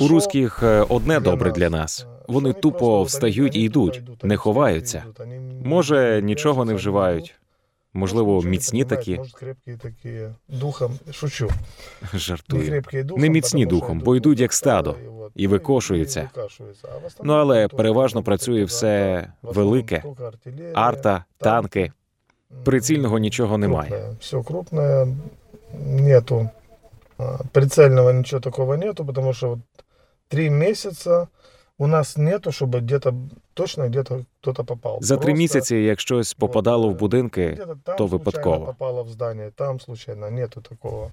у 0.00 0.08
русських 0.08 0.62
е, 0.62 0.86
одне 0.88 1.20
добре 1.20 1.50
для 1.50 1.70
нас. 1.70 2.06
э, 2.08 2.24
Вони 2.28 2.52
тупо 2.52 3.02
встають 3.02 3.56
і 3.56 3.60
йдуть, 3.60 4.02
не 4.22 4.36
ховаються. 4.36 5.04
Може, 5.64 6.22
нічого 6.22 6.64
не 6.64 6.74
вживають. 6.74 7.34
Можливо, 7.94 8.42
міцні 8.42 8.84
такі. 8.84 9.20
Духом. 10.48 10.92
Шучу. 11.12 11.50
Жартую. 12.14 12.82
Не 13.16 13.28
міцні 13.30 13.66
духом, 13.66 14.00
бо 14.00 14.16
йдуть 14.16 14.40
як 14.40 14.52
стадо 14.52 14.96
і 15.34 15.46
викошуються. 15.46 16.30
Ну 17.22 17.32
але 17.32 17.68
переважно 17.68 18.22
працює 18.22 18.64
все 18.64 19.26
велике. 19.42 20.02
Арта, 20.74 21.24
танки. 21.38 21.92
Прицільного 22.64 23.18
нічого 23.18 23.58
немає. 23.58 24.16
Все 24.20 24.42
крупное, 24.42 25.08
нету. 25.84 26.48
Прицельного 27.52 28.12
ничего 28.12 28.40
такого 28.40 28.74
нету, 28.74 29.04
потому 29.04 29.32
что 29.32 29.48
вот 29.48 29.58
три 30.28 30.50
месяца 30.50 31.28
у 31.78 31.86
нас 31.86 32.16
нету, 32.16 32.50
чтобы 32.50 32.80
где-то 32.80 33.14
точно 33.54 33.88
где-то 33.88 34.24
кто-то 34.40 34.64
попал. 34.64 34.98
За 35.00 35.16
три 35.16 35.34
місяці, 35.34 35.76
як 35.76 36.00
щось 36.00 36.34
попадало 36.34 36.88
в 36.88 36.94
будинки, 36.94 37.58
там 37.84 37.96
то 37.96 38.06
випадково. 38.06 38.66
попало 38.66 39.02
в 39.02 39.08
здание, 39.08 39.50
там 39.56 39.80
случайно, 39.80 40.30
нету 40.30 40.60
такого. 40.60 41.12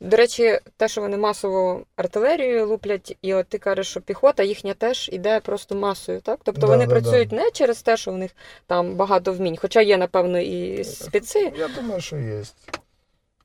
До 0.00 0.16
речі, 0.16 0.58
те, 0.76 0.88
що 0.88 1.00
вони 1.00 1.16
масово 1.16 1.82
артилерією 1.96 2.66
луплять, 2.66 3.18
і 3.22 3.34
от 3.34 3.48
ти 3.48 3.58
кажеш, 3.58 3.86
що 3.86 4.00
піхота 4.00 4.42
їхня 4.42 4.74
теж 4.74 5.10
іде 5.12 5.40
просто 5.40 5.74
масою, 5.74 6.20
так? 6.20 6.40
Тобто 6.44 6.60
Да, 6.60 6.66
вони 6.66 6.86
да, 6.86 6.90
працюють 6.90 7.32
не 7.32 7.50
через 7.50 7.82
те, 7.82 7.96
що 7.96 8.12
в 8.12 8.18
них 8.18 8.30
там 8.66 8.94
багато 8.94 9.32
вмінь, 9.32 9.56
хоча 9.56 9.80
є, 9.80 9.96
напевно, 9.96 10.38
і 10.38 10.84
спеці. 10.84 11.52
Я 11.56 11.68
думаю, 11.68 12.00
что 12.00 12.16
есть. 12.16 12.56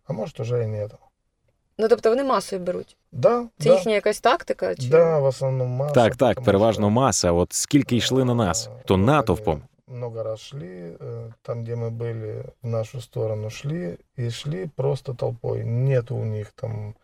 А 0.06 0.14
может 0.14 0.40
уже 0.40 0.64
и 0.64 0.68
нет. 0.68 0.92
Ну 1.79 1.89
тобто 1.89 2.09
вони 2.11 2.25
масою 2.25 2.63
беруть. 2.63 2.97
Да, 3.13 3.47
Це 3.59 3.69
да. 3.69 3.75
їхня 3.75 3.95
якась 3.95 4.21
тактика? 4.21 4.75
Чи... 4.75 4.89
Да, 4.89 5.19
в 5.19 5.25
основном 5.25 5.69
масса. 5.69 5.95
Так, 5.95 6.17
так, 6.17 6.29
потому 6.35 6.45
переважно 6.45 6.87
что, 6.87 6.91
маса. 6.91 7.33
От 7.33 7.53
скільки 7.53 7.97
йшли 7.97 8.25
на 8.25 8.35
нас, 8.35 8.69
э, 8.69 8.85
то 8.85 8.97
вот 8.97 9.07
натовпом. 9.07 9.63
они 9.89 9.99
Много 9.99 10.23
раз 10.23 10.41
шли, 10.41 10.97
э, 11.01 11.31
там, 11.43 11.63
где 11.63 11.75
мы 11.75 11.91
были, 11.91 12.45
в 12.63 12.67
нашу 12.67 13.01
сторону 13.01 13.51
шли, 13.51 13.99
и 14.19 14.31
шли 14.31 14.71
просто 14.77 15.15
толпой. 15.15 15.65
Нет 15.65 16.11
у 16.11 16.25
них 16.25 16.53
там... 16.55 16.95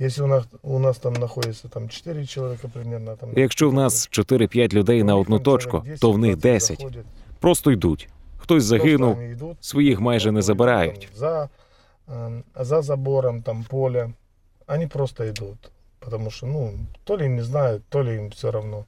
Если 0.00 0.22
у 0.22 0.26
нас, 0.26 0.44
у 0.62 0.78
нас 0.78 0.98
там 0.98 1.12
находится 1.12 1.68
там 1.68 1.88
4 1.88 2.26
человека 2.26 2.68
примерно, 2.68 3.16
там... 3.16 3.32
Якщо 3.36 3.70
в 3.70 3.74
нас 3.74 4.08
4-5 4.12 4.74
людей 4.74 5.02
на 5.02 5.14
у 5.14 5.18
них 5.18 5.26
одну 5.26 5.36
там 5.38 5.44
человек 5.44 5.62
точку, 5.62 5.82
10, 5.86 6.00
то 6.00 6.12
в 6.12 6.18
них 6.18 6.36
20 6.36 6.42
10. 6.42 6.78
заходит. 6.78 7.06
Просто 7.40 7.70
йдуть. 7.70 8.08
Хтось 8.36 8.68
Просто 8.68 8.68
загинув, 8.68 9.18
они 9.18 9.32
идут, 9.32 9.56
своїх 9.64 10.00
майже 10.00 10.32
не 10.32 10.40
толпой, 10.40 10.42
забирають. 10.42 11.00
там, 11.00 11.16
За, 11.18 11.48
э, 12.08 12.42
за 12.64 12.82
забором, 12.82 13.42
там 13.42 13.64
поле. 13.68 14.12
Они 14.66 14.86
просто 14.86 15.24
идут. 15.30 15.70
Потому 16.00 16.30
что, 16.30 16.46
ну, 16.46 16.72
то 17.04 17.16
ли 17.16 17.28
не 17.28 17.42
знают, 17.42 17.82
то 17.88 18.02
ли 18.04 18.16
им 18.16 18.30
все 18.30 18.50
равно. 18.50 18.84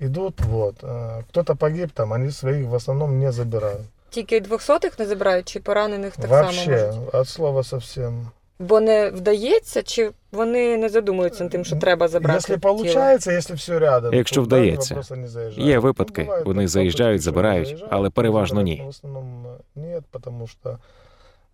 Идут, 0.00 0.40
вот. 0.40 0.82
Э, 0.82 1.22
Кто-то 1.30 1.54
погиб 1.56 1.90
там, 1.92 2.12
они 2.12 2.30
своих 2.30 2.66
в 2.66 2.74
основном 2.74 3.18
не 3.18 3.32
забирают. 3.32 3.80
Тільки 4.10 4.40
двохсотих 4.40 4.98
не 4.98 5.06
забирають, 5.06 5.48
чи 5.48 5.60
поранених 5.60 6.16
так 6.16 6.26
само 6.30 6.42
Вообще, 6.42 6.86
можуть? 6.86 7.14
от 7.14 7.28
слова 7.28 7.62
совсем. 7.62 8.28
Бо 8.58 8.80
не 8.80 9.10
вдається, 9.10 9.82
чи 9.82 10.10
вони 10.32 10.76
не 10.76 10.88
задумуються 10.88 11.44
над 11.44 11.52
тим, 11.52 11.64
що 11.64 11.76
треба 11.76 12.08
забрати? 12.08 12.36
Если 12.38 12.56
тіло? 12.58 12.74
получается, 12.74 13.32
если 13.32 13.56
все 13.56 13.78
рядом. 13.78 14.14
Якщо 14.14 14.40
то 14.40 14.46
дальние 14.46 14.70
вдається. 14.72 14.94
вопросы 14.94 15.16
не 15.16 15.28
заезжают. 15.28 15.68
Є 15.68 15.74
Ну, 15.76 15.80
випадки, 15.82 16.22
бывает, 16.22 16.44
вони 16.44 16.62
так, 16.62 16.68
заїжджають, 16.68 17.20
что 17.22 17.24
забирають, 17.30 17.68
заезжают, 17.68 17.92
але 17.92 18.10
переважно 18.10 18.60
забирают, 18.60 18.78
ні. 18.78 18.78
но 18.78 18.86
В 18.86 18.88
основном 18.88 19.46
э, 19.46 19.80
нет, 19.92 20.04
потому 20.10 20.46
что 20.46 20.78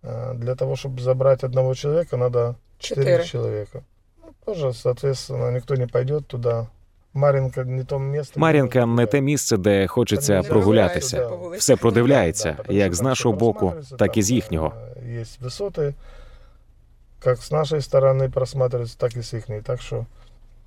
э, 0.03 0.33
для 0.35 0.55
того, 0.55 0.73
чтобы 0.75 1.01
забрать 1.01 1.43
одного 1.43 1.75
человека, 1.75 2.17
надо 2.17 2.55
четыре 2.79 3.03
Четыре. 3.17 3.23
человека. 3.25 3.83
Ну, 4.23 4.33
тоже, 4.45 4.73
соответственно, 4.73 5.51
никто 5.51 5.75
не 5.75 5.87
пойдет 5.87 6.27
туда. 6.27 6.67
Маринка 7.13 7.63
не 7.63 7.83
то 7.83 7.99
место. 7.99 8.31
где 8.33 8.39
Мар'їнка 8.39 8.79
можно 8.79 8.91
не 8.91 8.95
гулять. 8.95 9.09
те 9.11 9.21
місце, 9.21 9.57
де 9.57 9.87
хочеться 9.87 10.33
Там 10.33 10.43
не 10.43 10.49
прогулятися. 10.49 11.17
розглядається, 11.17 11.37
по 11.37 11.43
вулиці. 11.43 11.59
Все 11.59 11.75
продивляється, 11.75 12.49
Да, 12.51 12.55
потому 12.57 12.79
як 12.79 12.87
что 12.87 12.95
з 12.95 12.99
там 12.99 13.07
нашого 13.07 13.35
всё 13.35 13.39
боку, 13.39 13.53
просматривается, 13.59 13.95
так 13.95 14.11
і 14.11 14.19
там, 14.19 14.23
з 14.23 14.31
їхнього. 14.31 14.73
э, 14.97 15.21
Есть 15.21 15.41
высоты, 15.41 15.93
как 17.19 17.37
с 17.37 17.51
нашей 17.51 17.79
стороны 17.79 18.29
просматриваются, 18.29 18.97
так 18.97 19.15
и 19.17 19.19
с 19.23 19.33
их. 19.33 19.45
Так 19.63 19.81
что 19.81 20.05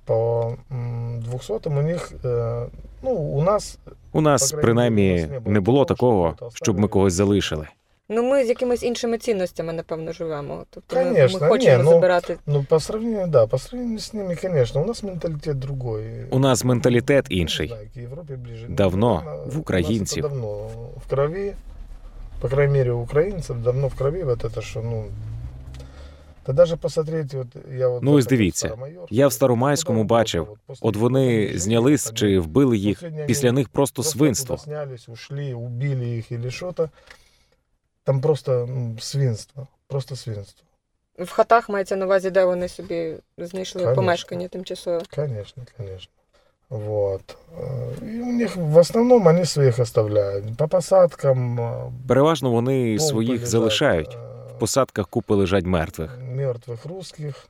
по 0.05 0.55
м, 0.71 1.19
200 1.21 1.69
у 1.69 1.81
них, 1.81 2.11
э, 2.23 2.67
ну, 3.03 3.11
у 3.11 3.41
нас 3.43 3.77
У 4.11 4.21
нас 4.21 4.51
принаймні 4.51 5.27
не 5.45 5.59
було 5.59 5.85
такого, 5.85 6.35
щоб 6.53 6.79
ми 6.79 6.87
когось 6.87 7.13
залишили. 7.13 7.67
Ну, 8.12 8.22
ми 8.22 8.44
з 8.44 8.48
якимись 8.48 8.82
іншими 8.82 9.18
цінностями, 9.18 9.72
напевно, 9.72 10.12
живемо. 10.12 10.64
Тобто 10.70 10.96
Конечно, 10.96 11.38
ми 11.40 11.48
хочемо 11.48 11.76
ні, 11.76 11.84
ну, 11.84 11.90
забирати. 11.90 12.36
Ну, 12.46 12.64
по 12.68 12.80
сравнению, 12.80 13.26
да, 13.26 13.46
по 13.46 13.58
сравнению 13.58 13.98
с 13.98 14.12
ними, 14.12 14.34
конечно, 14.36 14.82
у 14.82 14.86
нас 14.86 15.02
менталитет 15.02 15.58
другой. 15.58 16.02
У 16.30 16.38
нас 16.38 16.64
менталітет 16.64 17.26
інший. 17.28 17.74
Европе 17.96 18.36
ближе. 18.36 18.66
Ну, 18.68 18.74
Давно, 18.74 19.42
в 19.46 19.58
українців. 19.58 20.22
давно 20.22 20.68
в 21.06 21.10
крови, 21.10 21.54
по 22.40 22.48
крайней 22.48 22.78
мере, 22.78 22.92
у 22.92 23.00
украинцев 23.00 23.62
давно 23.62 23.88
в 23.88 23.94
крови 23.94 24.24
вот 24.24 24.44
это, 24.44 24.62
что, 24.62 24.82
ну, 24.82 25.04
да 26.46 26.52
даже 26.52 26.76
посмотреть, 26.76 27.34
вот 27.34 27.46
я 27.78 27.88
вот... 27.88 28.02
Ну, 28.02 28.12
ось 28.12 28.26
дивіться, 28.26 28.76
я 29.10 29.28
в 29.28 29.32
Старомайському 29.32 30.04
бачив, 30.04 30.46
вот 30.48 30.58
после 30.66 30.88
От 30.88 30.96
вони 30.96 31.52
знялись 31.54 32.12
чи 32.14 32.38
вбили 32.38 32.76
їх, 32.76 33.02
після 33.26 33.52
них 33.52 33.68
просто 33.68 34.02
свинство. 34.02 34.58
снялись, 34.58 35.08
ушли, 35.08 35.54
убили 35.54 36.18
их 36.18 36.32
или 36.32 36.50
что-то. 36.50 36.90
Там 38.03 38.21
просто 38.21 38.65
ну, 38.69 38.97
свинство, 38.99 39.67
просто 39.87 40.15
свинство. 40.15 40.61
В 41.19 41.29
хатах 41.31 41.69
мається 41.69 41.95
на 41.95 42.05
увазі, 42.05 42.29
де 42.29 42.45
вони 42.45 42.67
собі 42.69 43.15
знайшли 43.37 43.81
Конечно. 43.81 43.95
помешкання 43.95 44.47
тимчасове. 44.47 45.01
Конечно, 45.15 45.63
конечно. 45.77 46.11
Вот. 46.69 47.21
Э, 47.59 48.03
И 48.03 48.21
у 48.21 48.31
них 48.33 48.55
в 48.55 48.77
основном 48.79 49.27
они 49.27 49.45
своих 49.45 49.79
оставляют. 49.79 50.57
По 50.57 50.67
посадкам. 50.67 51.59
э, 51.59 51.91
Переважно 52.07 52.51
вони 52.51 52.95
толпы 52.97 52.99
своїх 52.99 53.31
лежат, 53.31 53.47
залишають. 53.49 54.09
э, 54.09 54.55
В 54.55 54.59
посадках 54.59 55.07
купи 55.09 55.33
лежать 55.33 55.65
мертвих. 55.65 56.17
Мертвых 56.19 56.87
русских. 56.87 57.47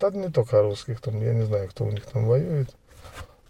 Да 0.00 0.10
не 0.10 0.28
только 0.30 0.62
русских, 0.62 1.00
там, 1.00 1.22
я 1.22 1.32
не 1.32 1.44
знаю, 1.46 1.68
кто 1.68 1.84
у 1.84 1.90
них 1.92 2.06
там 2.06 2.24
воюет. 2.26 2.68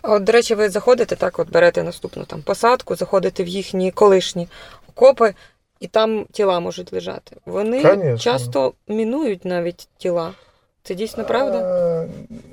А 0.02 0.12
От, 0.14 0.24
до 0.24 0.32
речі, 0.32 0.54
ви 0.54 0.68
заходите 0.70 1.16
так, 1.16 1.38
от 1.38 1.50
берете 1.50 1.82
наступну 1.82 2.24
там 2.24 2.42
посадку, 2.42 2.94
заходите 2.96 3.44
в 3.44 3.48
їхні 3.48 3.90
колишні 3.90 4.48
окопи, 4.88 5.34
і 5.80 5.86
там 5.86 6.26
тіла 6.32 6.60
можуть 6.60 6.92
лежати. 6.92 7.36
Вони 7.46 7.82
Конечно. 7.82 8.18
часто 8.18 8.72
мінують 8.88 9.44
навіть 9.44 9.88
тіла. 9.96 10.32
Це 10.82 10.94
дійсно 10.94 11.24
правда? 11.24 11.58
А, 11.58 12.06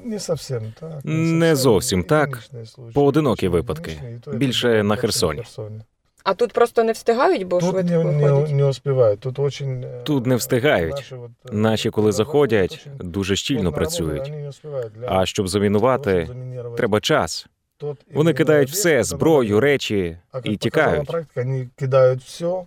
не 0.06 0.20
совсем 0.20 0.74
так. 0.80 0.92
Не 1.04 1.56
зовсім 1.56 2.04
так. 2.04 2.30
Единичные 2.30 2.66
случаи. 2.66 2.94
Поодинокі 2.94 3.48
Очень 3.48 3.54
випадки. 3.54 3.92
единичные, 3.92 4.16
и 4.16 4.20
то 4.20 4.32
это 4.32 4.38
Більше 4.38 4.68
было 4.68 4.84
на 4.84 4.96
в 4.96 4.98
Херсоні. 4.98 5.38
Херсоне. 5.40 5.82
А 6.24 6.34
тут 6.34 6.54
просто 6.54 6.84
не 6.84 6.92
встигають, 6.92 7.44
бо 7.44 7.60
Тут 7.60 7.70
швидко 7.70 7.92
не, 7.98 8.04
не, 8.04 8.26
виходять. 8.32 8.52
не 8.56 8.66
успевают. 8.66 9.20
Тут 9.20 9.40
очень... 9.40 9.84
э, 9.86 10.04
Тут 10.04 10.26
не 10.26 10.36
встигають. 10.36 10.96
Наші, 10.96 11.16
от, 11.16 11.32
е, 11.50 11.56
Наші, 11.56 11.90
коли 11.90 12.12
заходять, 12.12 12.72
очень 12.74 13.12
дуже 13.12 13.36
щільно 13.36 13.62
плотно 13.62 13.78
працюють. 13.78 14.12
работають, 14.12 14.30
вони 14.32 14.44
не 14.44 14.50
успівають 14.50 14.94
для 14.94 15.06
А 15.10 15.26
щоб 15.26 15.36
того, 15.46 15.48
замінувати, 15.48 16.12
щоб 16.26 16.28
замінірувати 16.38 16.78
треба 16.78 17.00
час. 17.00 17.48
тот 17.78 17.98
Вони 18.14 18.30
или 18.32 18.38
кидають 18.38 18.68
об'єкт, 18.70 18.80
все, 18.80 18.90
який 18.90 19.04
зброю, 19.04 19.50
вони- 19.56 19.62
речі 19.68 20.18
А 20.32 20.38
как 20.38 20.46
і 20.46 20.50
показала 20.50 20.58
тікають. 20.58 21.08
практика, 21.08 21.42
они 21.42 21.68
кидают 21.80 22.22
все, 22.24 22.64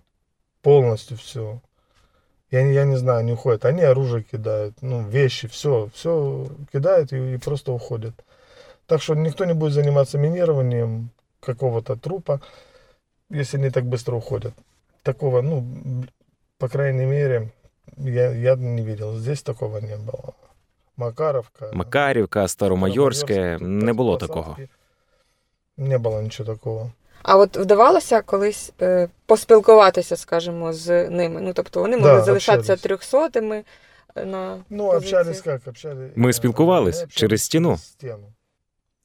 Полностью 0.61 1.17
все. 1.17 1.59
Я, 2.51 2.61
я 2.61 2.85
не 2.85 2.97
знаю, 2.97 3.23
не 3.25 3.33
уходят. 3.33 3.65
Они 3.65 3.81
оружие 3.83 4.23
кидают, 4.23 4.75
ну, 4.81 5.07
вещи, 5.07 5.47
все, 5.47 5.89
все 5.93 6.47
кидают 6.73 7.13
и, 7.13 7.35
и 7.35 7.37
просто 7.37 7.71
уходят. 7.71 8.13
Так 8.87 9.01
что 9.01 9.15
никто 9.15 9.45
не 9.45 9.53
будет 9.53 9.73
заниматься 9.73 10.17
минированием 10.17 11.09
какого-то 11.39 11.95
трупа, 11.95 12.41
если 13.29 13.57
они 13.57 13.69
так 13.69 13.85
быстро 13.85 14.15
уходят. 14.15 14.53
Такого, 15.03 15.41
ну, 15.41 15.63
по 16.57 16.67
крайней 16.67 17.05
мере, 17.05 17.51
я, 17.97 18.31
я 18.31 18.55
не 18.55 18.81
видел. 18.81 19.15
Здесь 19.15 19.43
такого 19.43 19.77
не 19.77 19.95
было. 19.95 20.33
Макаровка. 20.97 21.69
Макарівка, 21.73 22.47
Старомайорське 22.47 23.57
не 23.61 23.93
було 23.93 24.17
такого. 24.17 24.57
Не 25.77 25.97
було 25.97 26.21
нічого 26.21 26.53
такого. 26.53 26.91
А 27.22 27.36
от 27.36 27.56
вдавалося 27.56 28.22
колись 28.22 28.72
е, 28.82 29.08
поспілкуватися, 29.26 30.16
скажімо, 30.16 30.72
з 30.72 31.10
ними. 31.10 31.40
Ну 31.40 31.52
тобто 31.54 31.80
вони 31.80 31.96
могли 31.96 32.12
Да, 32.12 32.20
залишатися 32.24 32.72
общались. 32.72 32.82
трьохсотими 32.82 33.64
е, 34.16 34.24
на 34.24 34.56
Ну, 34.70 34.90
позиціях. 34.90 34.96
общались 35.20 35.40
как? 35.40 35.60
Общались, 35.66 36.10
Ми 36.16 36.28
э, 36.30 36.32
спілкувались 36.32 36.96
мы 36.96 37.04
общались 37.04 37.14
через 37.20 37.42
стіну. 37.42 37.68
через 37.70 37.82
стену. 37.86 38.32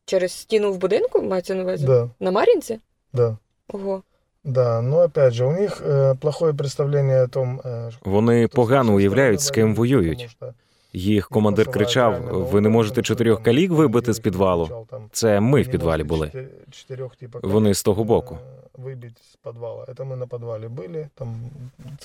через 0.06 0.32
стіну 0.32 0.72
в 0.74 0.78
будинку, 0.78 1.22
мається 1.22 1.56
на 1.56 1.64
увазі? 1.64 1.86
Да, 1.86 2.10
На 2.20 2.32
Мар'їнці? 2.32 2.80
да. 3.14 3.38
Ого. 3.68 4.04
Да, 4.44 4.82
но 4.82 4.98
опять 5.04 5.34
же, 5.34 5.46
у 5.46 5.52
них 5.52 5.82
э, 5.82 6.16
плохое 6.18 6.54
представление 6.54 7.24
о 7.24 7.28
том, 7.28 7.62
э, 7.66 7.92
Вони 8.06 8.48
кто 8.48 8.54
с 8.54 8.56
погано 8.56 8.84
нашей 8.84 8.96
уявляють, 8.96 9.40
стороны 9.40 9.44
з 9.48 9.52
ким 9.52 9.76
воюет, 9.76 9.78
воюють. 10.06 10.18
потому 10.40 10.52
что 10.52 10.54
Їх 10.94 11.18
их 11.18 11.30
командир 11.30 11.66
посылают 11.68 11.74
кричав: 11.74 12.12
реально 12.12 12.32
на 12.32 12.38
ви 12.46 12.62
не 12.62 12.68
опыт, 12.70 12.72
можете 12.74 12.94
потому 12.96 13.06
что 13.06 13.14
чотирьох 13.16 13.38
там 13.38 13.44
калік 13.46 13.72
вибити 13.72 14.14
з 14.14 14.18
Юрій 14.18 14.24
підвалу. 14.24 14.64
кричав, 14.66 14.86
там, 14.90 15.10
Це 15.12 15.40
ми 15.40 15.62
в 15.62 15.66
«Не 15.66 15.72
підвалі 15.72 16.04
можете 16.04 16.10
були. 16.10 16.28
чотир- 16.28 16.72
чотирьох, 16.72 17.16
типа, 17.16 17.40
Вони 17.44 17.64
калік, 17.70 17.78
з 17.78 17.84
того 17.84 18.04
боку. 18.04 18.38
э, 18.78 18.84
выбить 18.84 19.18
с 19.32 19.36
подвала. 19.44 19.84
Это 19.86 20.08
мы 20.08 20.16
на 20.16 20.28
подвале 20.28 20.68
были, 20.68 21.08
там 21.16 21.36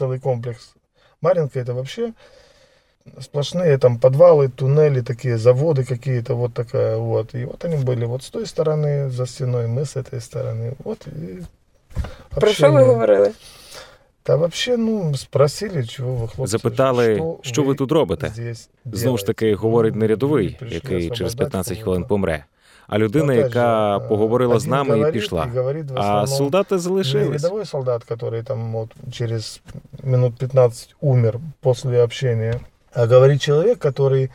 целый 0.00 0.20
комплекс. 0.20 0.74
Маринка 1.22 1.60
это 1.60 1.72
вообще 1.72 2.12
сплошные 3.20 3.78
там 3.78 3.98
подвалы, 3.98 4.48
туннели, 4.48 5.02
такие 5.02 5.36
заводы 5.36 5.84
какие-то, 5.88 6.34
вот 6.36 6.54
такая 6.54 6.96
вот. 6.96 7.34
И 7.34 7.44
вот 7.44 7.64
они 7.64 7.76
были 7.76 8.04
вот 8.06 8.22
с 8.22 8.30
той 8.30 8.44
стороны 8.44 9.10
за 9.10 9.26
стеной, 9.26 9.66
мы 9.66 9.80
с 9.80 9.96
этой 9.96 10.20
стороны. 10.20 10.72
Вот 10.84 11.06
и 11.06 11.42
Про 12.30 12.48
що 12.52 12.62
ви 12.72 12.78
общение. 12.78 12.94
говорили? 12.94 13.32
Та 14.28 14.36
вообще, 14.36 14.76
ну, 14.76 15.14
спросили, 15.16 15.84
чого 15.86 16.14
ви, 16.14 16.28
хлопці, 16.28 16.50
Запитали, 16.50 17.22
що 17.42 17.62
ви 17.62 17.74
тут 17.74 17.92
робите? 17.92 18.28
здесь 18.34 18.70
Знову 18.92 19.18
ж 19.18 19.26
таки, 19.26 19.44
делаєте? 19.44 19.62
говорить 19.62 19.94
не 19.94 20.00
Ну, 20.00 20.06
рядовий, 20.06 20.56
прийшли 20.58 20.74
який 20.74 20.90
через 21.10 21.12
освобождати 21.12 21.36
15 21.50 21.78
хвилин 21.78 22.02
кого-то. 22.02 22.08
помре, 22.08 22.44
а 22.88 22.98
людина, 22.98 23.32
Опять 23.32 23.44
яка 23.54 23.98
же, 23.98 24.04
э, 24.04 24.08
поговорила 24.08 24.58
з 24.58 24.62
один 24.62 24.70
нами 24.70 24.88
і 24.88 24.92
говорит, 24.98 25.22
пішла. 25.22 25.44
и 25.54 25.58
говорит 25.58 25.90
в 25.90 25.98
А 25.98 26.00
основном 26.00 26.26
солдати 26.26 26.74
не 26.74 26.80
залишились. 26.80 27.42
рядовой 27.42 27.64
солдат, 27.64 28.04
который 28.10 28.42
там 28.42 28.72
вот 28.72 28.90
через 29.12 29.60
минут 30.02 30.36
15 30.38 30.94
умер 31.00 31.38
после 31.60 32.02
общения, 32.04 32.60
а 32.94 33.06
говорит 33.06 33.42
человек, 33.42 33.78
который 33.78 34.30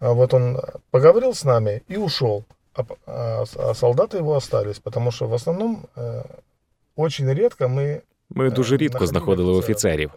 а, 0.00 0.12
вот 0.12 0.34
он 0.34 0.58
поговорил 0.90 1.30
с 1.34 1.44
нами 1.44 1.82
и 1.88 1.96
ушел, 1.96 2.44
а, 2.74 2.82
п- 2.82 2.94
а 3.06 3.42
с- 3.46 3.56
а 3.56 3.74
солдаты 3.74 4.18
его 4.18 4.34
остались, 4.36 4.78
потому 4.78 5.10
что 5.10 5.26
в 5.26 5.34
основном 5.34 5.86
э, 5.96 6.22
очень 6.96 7.32
редко 7.34 7.66
мы 7.68 8.00
Ми 8.30 8.50
дуже 8.50 8.76
рідко 8.76 9.06
знаходили 9.06 9.52
офіцерів. 9.52 10.10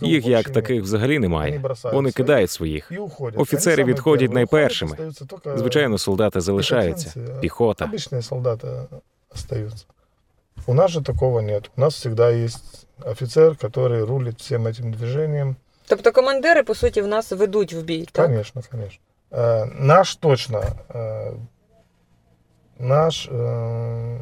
Їх 0.00 0.26
як 0.26 0.50
таких 0.50 0.82
взагалі 0.82 1.18
немає. 1.18 1.62
Вони 1.84 2.12
кидають 2.12 2.50
своїх. 2.50 2.92
Офіцери 3.36 3.84
відходять 3.84 4.32
найпершими. 4.32 4.96
Звичайно, 5.56 5.98
солдати 5.98 6.40
залишаються. 6.40 7.12
Піхота. 7.40 7.84
Обычные 7.84 8.22
солдаты 8.22 8.86
остаются. 9.30 9.86
У 10.66 10.74
нас 10.74 10.90
же 10.90 11.00
такого 11.00 11.40
нет. 11.40 11.70
У 11.76 11.80
нас 11.80 11.94
всегда 11.94 12.30
есть 12.30 12.86
офицер, 13.06 13.56
который 13.56 14.04
рулит 14.04 14.40
всем 14.40 14.66
этим 14.66 14.92
движением. 14.92 15.56
Тобто 15.88 16.12
командири, 16.12 16.62
по 16.62 16.74
суті, 16.74 17.02
в 17.02 17.06
нас 17.06 17.32
ведуть 17.32 17.72
в 17.72 17.82
бій, 17.82 18.08
так? 18.12 18.26
Конечно, 18.26 18.62
конечно. 18.70 19.00
Э, 19.30 19.66
наш 19.80 20.16
точно, 20.16 20.62
э, 20.88 21.32
наш 22.78 23.28
э, 23.32 24.18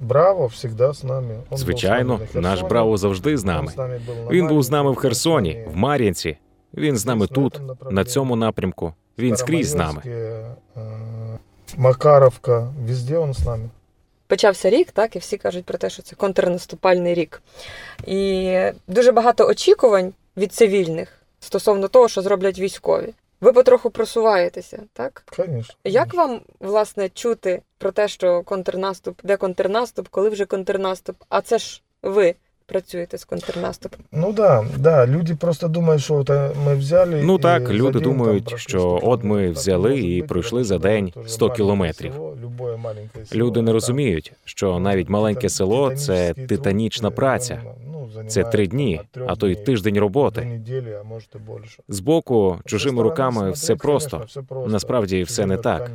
Браво 0.00 0.46
всегда 0.46 0.92
з 0.92 1.04
нами. 1.04 1.34
Он 1.34 1.42
був 1.50 1.58
з 1.58 1.60
Звичайно, 1.62 2.12
нами 2.12 2.28
на 2.34 2.40
наш 2.40 2.62
Браво 2.62 2.96
завжди 2.96 3.36
з 3.36 3.44
він 3.44 3.46
нами. 3.52 3.72
з 3.72 3.76
нами 3.76 4.00
був 4.06 4.16
на 4.16 4.30
Він 4.30 4.46
був 4.48 4.62
з 4.62 4.70
нами 4.70 4.92
в 4.92 4.96
Херсоні, 4.96 5.66
в 5.72 5.76
Мар'їнці. 5.76 6.36
Він 6.74 6.96
з 6.96 7.06
нами 7.06 7.26
тут, 7.26 7.60
на 7.90 8.04
цьому 8.04 8.36
напрямку. 8.36 8.94
Він 9.18 9.36
скрізь 9.36 9.68
з 9.68 9.74
нами. 9.74 10.02
Е, 10.06 10.46
Макаровка, 11.76 12.72
везде 12.86 13.18
он 13.18 13.34
з 13.34 13.46
нами. 13.46 13.68
Почався 14.26 14.70
рік, 14.70 14.92
так, 14.92 15.16
і 15.16 15.18
всі 15.18 15.36
кажуть 15.36 15.64
про 15.64 15.78
те, 15.78 15.90
що 15.90 16.02
це 16.02 16.16
контрнаступальний 16.16 17.14
рік. 17.14 17.42
І 18.06 18.54
дуже 18.88 19.12
багато 19.12 19.46
очікувань 19.48 20.12
від 20.36 20.52
цивільних 20.52 21.12
стосовно 21.40 21.88
того, 21.88 22.08
що 22.08 22.22
зроблять 22.22 22.58
військові. 22.58 23.14
Ви 23.40 23.52
потроху 23.52 23.90
просуваєтеся, 23.90 24.82
так? 24.92 25.24
Звісно. 25.36 25.74
Як 25.84 26.14
вам 26.14 26.40
власне 26.60 27.08
чути 27.08 27.62
про 27.78 27.92
те, 27.92 28.08
що 28.08 28.42
контрнаступ, 28.42 29.20
де 29.24 29.36
контрнаступ, 29.36 30.08
коли 30.08 30.28
вже 30.28 30.44
контрнаступ? 30.44 31.16
А 31.28 31.40
це 31.40 31.58
ж 31.58 31.82
ви 32.02 32.34
працюєте 32.68 33.18
з 33.18 33.24
контрнаступом. 33.24 34.00
Ну 34.12 34.32
да, 34.32 34.66
да, 34.76 35.06
люди 35.06 35.34
просто 35.34 35.68
думають, 35.68 36.02
що 36.02 36.14
от 36.14 36.30
е, 36.30 36.50
ми 36.66 36.74
взяли. 36.74 37.22
Ну 37.22 37.38
так, 37.38 37.70
люди 37.70 38.00
думають, 38.00 38.44
там 38.44 38.58
що 38.58 39.00
от 39.02 39.24
ми 39.24 39.50
взяли 39.50 40.00
і 40.00 40.22
пройшли 40.22 40.64
за 40.64 40.78
день 40.78 41.12
це 41.14 41.28
100 41.28 41.50
кілометрів. 41.50 42.12
Люди 43.34 43.62
не 43.62 43.72
розуміють, 43.72 44.32
що 44.44 44.78
навіть 44.78 45.08
маленьке 45.08 45.48
село 45.48 45.94
це 45.94 46.34
титанічна 46.34 47.08
е, 47.08 47.10
праця. 47.10 47.62
ну, 47.92 48.08
займає 48.10 48.30
Це 48.30 48.44
три 48.44 48.66
дні, 48.66 49.00
а 49.26 49.36
то 49.36 49.48
й 49.48 49.54
тиждень 49.54 49.98
роботи. 49.98 50.60
Збоку, 51.88 52.58
чужими 52.64 53.02
руками 53.02 53.50
все 53.50 53.76
просто. 53.76 54.26
Насправді 54.66 55.22
все 55.22 55.46
не 55.46 55.56
так. 55.56 55.90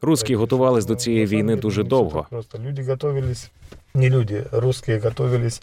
там 0.00 0.08
Русські 0.08 0.26
пройти, 0.26 0.40
готувались 0.40 0.84
що, 0.84 0.88
до 0.88 0.94
ну, 0.94 1.00
цієї 1.00 1.22
на 1.22 1.28
самом 1.28 1.40
війни 1.40 1.52
деле 1.52 1.60
дуже 1.62 1.82
не 1.82 1.88
все 1.88 1.90
довго. 1.90 2.20
так 2.20 2.28
Просто 2.30 2.58
люди 2.58 2.82
готовились, 2.82 3.50
не 3.94 4.10
люди, 4.10 4.44
русские 4.52 4.98
готовились 4.98 5.62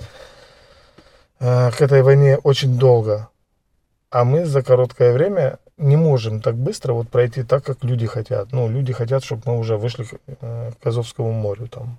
э, 1.39 1.71
к 1.71 1.81
этой 1.81 2.01
войне 2.01 2.37
очень 2.43 2.77
долго. 2.77 3.27
А 4.09 4.23
мы 4.23 4.45
за 4.45 4.61
короткое 4.61 5.13
время 5.13 5.57
не 5.77 5.97
можем 5.97 6.41
так 6.41 6.55
быстро 6.55 6.93
вот 6.93 7.09
пройти 7.09 7.43
так, 7.43 7.63
как 7.63 7.83
люди 7.83 8.05
хотят. 8.05 8.51
Ну, 8.51 8.69
люди 8.69 8.93
хотят, 8.93 9.23
чтобы 9.23 9.41
мы 9.45 9.57
уже 9.57 9.75
вышли 9.75 10.03
к, 10.03 10.17
э, 10.41 10.71
к 10.83 10.87
Азовскому 10.87 11.31
морю 11.31 11.67
там. 11.67 11.97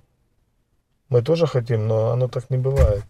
Мы 1.09 1.21
тоже 1.21 1.47
хотим, 1.47 1.87
но 1.87 2.11
оно 2.11 2.27
так 2.27 2.49
не 2.49 2.57
бывает. 2.57 3.03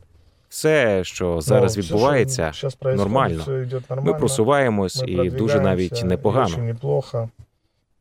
Все, 0.50 1.04
що 1.04 1.42
зараз 1.42 1.78
Ну, 1.78 1.82
все, 1.82 1.94
відбувається, 1.94 2.52
що 2.52 2.58
щас 2.58 2.75
происходит, 2.75 3.14
нормально. 3.14 3.42
все 3.42 3.62
йде 3.62 3.75
ми 3.75 3.96
нормально. 3.96 4.18
просуваємось 4.18 5.02
Ми 5.02 5.08
і 5.08 5.30
дуже 5.30 5.60
навіть 5.60 5.90
продвигаємося, 5.90 6.06
і 6.06 6.64
непогано. 6.64 7.30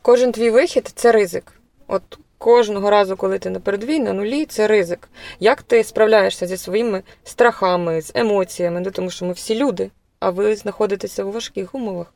Дуже 0.06 0.26
неплохо. 0.26 0.32
Кожен 0.32 0.32
твій 0.32 0.50
вихід 0.50 0.92
це 0.94 1.12
ризик. 1.12 1.52
От 1.86 2.02
кожного 2.38 2.90
разу, 2.90 3.16
коли 3.16 3.38
ти 3.38 3.50
на 3.50 3.60
передовій, 3.60 3.98
на 4.00 4.12
нулі, 4.12 4.46
це 4.46 4.66
ризик. 4.66 5.08
Як 5.40 5.62
ти 5.62 5.84
справляєшся 5.84 6.46
зі 6.46 6.56
своїми 6.56 7.02
страхами, 7.24 8.00
з 8.02 8.12
емоціями? 8.14 8.80
Ну, 8.80 8.90
тому 8.90 9.10
що 9.10 9.24
ми 9.26 9.32
всі 9.32 9.54
люди, 9.58 9.90
а 10.20 10.30
ви 10.30 10.56
знаходитеся 10.56 11.24
у 11.24 11.30
важких 11.32 11.74
умовах. 11.74 12.14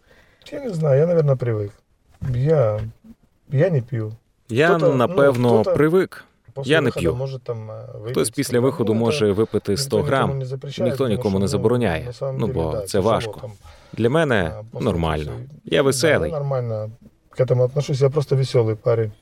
Я 0.53 0.61
не 0.61 0.71
знаю, 0.71 1.01
я, 1.01 1.07
наверное, 1.07 1.37
привык. 1.37 1.71
Я, 2.35 2.81
я 3.51 3.71
не 3.71 3.83
пью. 3.83 4.13
Я 4.49 4.69
Хто-то, 4.69 4.87
ну, 4.89 4.95
напевно 4.95 5.49
хто-то 5.49 5.75
привик. 5.77 6.25
После 6.55 6.73
Я 6.73 6.81
не 6.81 6.87
выхода 6.91 7.01
п'ю. 7.01 7.15
Может, 7.15 7.43
там, 7.43 7.71
э, 7.71 7.99
выпить 7.99 8.11
Хтось 8.13 8.31
після 8.31 8.45
стакан. 8.51 8.65
виходу 8.65 8.95
Ну, 8.95 9.01
може 9.01 9.27
это 9.27 9.35
випити 9.35 9.73
никто 9.73 9.85
100 9.85 9.97
никому 9.97 10.09
грам. 10.09 10.39
не 10.39 10.45
запрещает, 10.47 10.85
ніхто 10.91 11.05
потому 11.05 11.17
нікому 11.17 11.31
что, 11.33 11.39
не 11.39 11.43
ну, 11.45 11.49
забороняє. 11.49 12.05
на 12.05 12.13
самом 12.13 12.39
Ну, 12.41 12.47
деле, 12.47 12.53
бо 12.65 12.73
да, 12.73 12.81
це 12.81 12.87
тяжело 12.87 13.11
важко. 13.11 13.41
там, 13.41 13.51
Для 13.93 14.11
мене 14.11 14.53
а, 14.59 14.63
после 14.73 14.85
нормально. 14.85 15.31
этого. 15.33 15.41
Я 15.65 15.83
веселий. 15.83 16.33
Да, 17.33 17.33
нормально 17.33 17.33
к 17.33 17.41
этому 17.41 17.65
отношусь. 17.65 18.01
Я 18.01 18.09
просто 18.11 18.37
веселый 18.37 18.75
парень. 18.77 19.13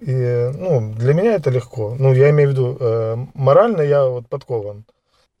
И, 0.00 0.50
ну, 0.58 0.94
для 0.98 1.14
меня 1.14 1.34
это 1.38 1.50
легко. 1.50 1.96
Ну, 1.98 2.14
я 2.14 2.28
имею 2.30 2.48
в 2.48 2.52
виду, 2.52 2.76
э, 2.80 3.26
морально 3.34 3.82
я 3.82 4.04
вот 4.06 4.26
подкован. 4.26 4.84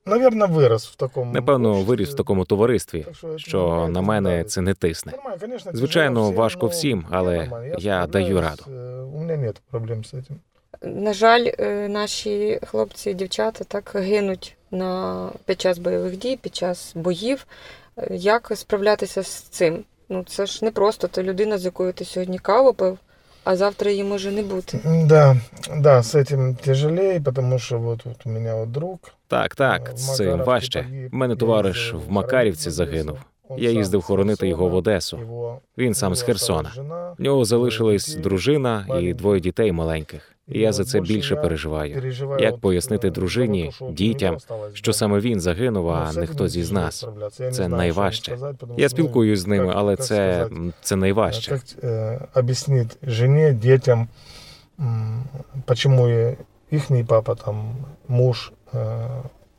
Наверное, 0.06 0.48
вырос 0.48 0.86
в 0.92 0.96
таком... 0.96 1.32
Напевно, 1.32 1.68
обществе. 1.70 1.90
виріс 1.90 2.08
в 2.10 2.16
такому 2.16 2.44
товаристві, 2.44 3.02
Так 3.02 3.14
що, 3.14 3.38
що 3.38 3.68
мені 3.70 3.88
на 3.92 4.00
це 4.00 4.06
мене 4.06 4.28
нравиться. 4.30 4.54
це 4.54 4.60
не 4.60 4.74
тисне. 4.74 5.12
Нормально, 5.12 5.36
конечно, 5.40 5.72
Звичайно, 5.74 6.14
тяжело 6.14 6.30
всем, 6.30 6.36
важко 6.38 6.66
но 6.66 6.68
всім, 6.68 6.98
я 7.10 7.18
але 7.18 7.36
нормально, 7.38 7.74
я 7.78 8.06
даю 8.06 8.26
справляюсь, 8.26 8.58
раду. 8.60 8.72
э, 8.76 9.04
У 9.14 9.18
меня 9.18 9.36
нет 9.36 9.62
проблем 9.70 10.04
с 10.04 10.14
этим. 10.14 10.36
На 10.82 11.12
жаль, 11.12 11.46
е, 11.58 11.88
наші 11.88 12.60
хлопці 12.66 13.10
і 13.10 13.14
дівчата 13.14 13.64
так 13.64 13.92
гинуть 13.94 14.56
на, 14.70 15.30
під 15.44 15.60
час 15.60 15.78
бойових 15.78 16.16
дій, 16.16 16.38
під 16.42 16.54
час 16.56 16.92
боїв. 16.94 17.46
Е, 17.98 18.08
Як 18.16 18.52
справлятися 18.54 19.22
з 19.22 19.28
цим? 19.42 19.84
Ну, 20.09 20.23
це 20.27 20.45
ж 20.45 20.65
не 20.65 20.71
просто. 20.71 21.07
Ти 21.07 21.23
людина, 21.23 21.57
з 21.57 21.65
якою 21.65 21.93
ти 21.93 22.05
сьогодні 22.05 22.39
каву 22.39 22.73
пив, 22.73 22.97
а 23.43 23.55
завтра 23.55 23.91
її 23.91 24.03
може 24.03 24.31
не 24.31 24.43
бути. 24.43 24.79
Да, 24.85 25.37
да, 25.77 26.03
з 26.03 26.15
этим 26.15 26.55
тяжелее, 26.65 27.21
тому 27.35 27.59
що 27.59 27.79
вот, 27.79 28.03
от 28.05 28.25
у 28.25 28.29
мене 28.29 28.53
от 28.53 28.71
друг. 28.71 28.97
Так, 29.27 29.55
так, 29.55 29.91
це 29.97 29.97
з 29.97 30.15
цим 30.15 30.43
важче. 30.43 31.09
У 31.13 31.15
мене 31.15 31.35
товариш 31.35 31.93
в 31.93 32.11
Макарівці 32.11 32.69
хоронити 32.69 32.83
в 32.83 32.89
Одесу. 32.89 33.03
загинув. 33.03 33.17
Он 33.48 33.58
Я 33.58 33.68
сам 33.68 33.78
їздив 33.78 34.00
з 34.00 34.04
хоронити 34.04 34.48
його 34.48 34.64
в 34.68 34.70
Херсона. 34.70 34.78
Одесу. 34.78 35.18
Його- 35.18 35.60
Він 35.78 35.94
сам 35.94 36.14
з 36.14 36.18
його 36.18 36.26
Херсона. 36.26 36.58
осталась 36.58 36.74
жена. 36.74 37.14
В 37.18 37.22
нього 37.22 37.44
залишились 37.44 38.06
дітей, 38.08 38.22
дружина 38.22 38.84
і 38.86 38.88
маленьких. 38.88 39.16
двоє 39.16 39.40
дітей 39.40 39.72
маленьких. 39.72 40.28
І 40.48 40.60
я 40.60 40.68
от 40.68 40.74
за 40.74 40.84
це 40.84 41.00
більше 41.00 41.14
більше 41.14 41.34
я 41.34 41.40
переживаю. 41.40 41.94
переживаю 41.94 42.42
Як 42.42 42.54
от, 42.54 42.60
пояснити 42.60 43.08
е, 43.08 43.10
дружині, 43.10 43.60
за 43.60 43.66
те, 43.66 43.72
що 43.72 43.84
у 43.84 43.92
дітям, 43.92 44.26
нього 44.26 44.36
осталось 44.36 44.74
Що 44.74 44.84
дома. 44.92 44.94
саме 44.98 45.20
він 45.20 45.40
загинув, 45.40 45.84
Ну, 45.84 45.90
а 45.92 46.12
з 46.12 46.16
не 46.16 46.22
этим 46.22 46.26
хтось 46.26 46.56
із 46.56 46.68
тяжело 46.68 46.84
нас. 46.84 46.96
справлятися. 46.96 47.42
Я 47.44 47.48
не 47.50 47.56
Це 47.56 47.56
знаю, 47.56 47.68
що 47.68 47.72
їм 47.74 47.78
найважче. 47.78 48.22
сказати, 48.32 48.56
тому 48.60 48.72
Я 48.72 48.88
що, 48.88 48.96
ну, 48.98 49.04
спілкуюсь 49.04 49.40
з 49.40 49.46
ними, 49.46 49.66
як- 49.66 49.76
але 49.76 49.92
як 49.92 50.00
це, 50.00 50.04
сказати, 50.04 50.54
м, 50.54 50.72
це 50.82 50.96
найважче. 50.96 51.50
Как 51.50 51.60
э, 51.84 52.20
объяснить 52.34 52.96
жене, 53.02 53.52
детям, 53.52 54.08
м, 54.80 55.24
почему 55.66 56.08
и 56.08 56.36
ихний 56.72 57.04
папа, 57.04 57.34
там, 57.34 57.74
муж 58.08 58.52
э, 58.74 59.08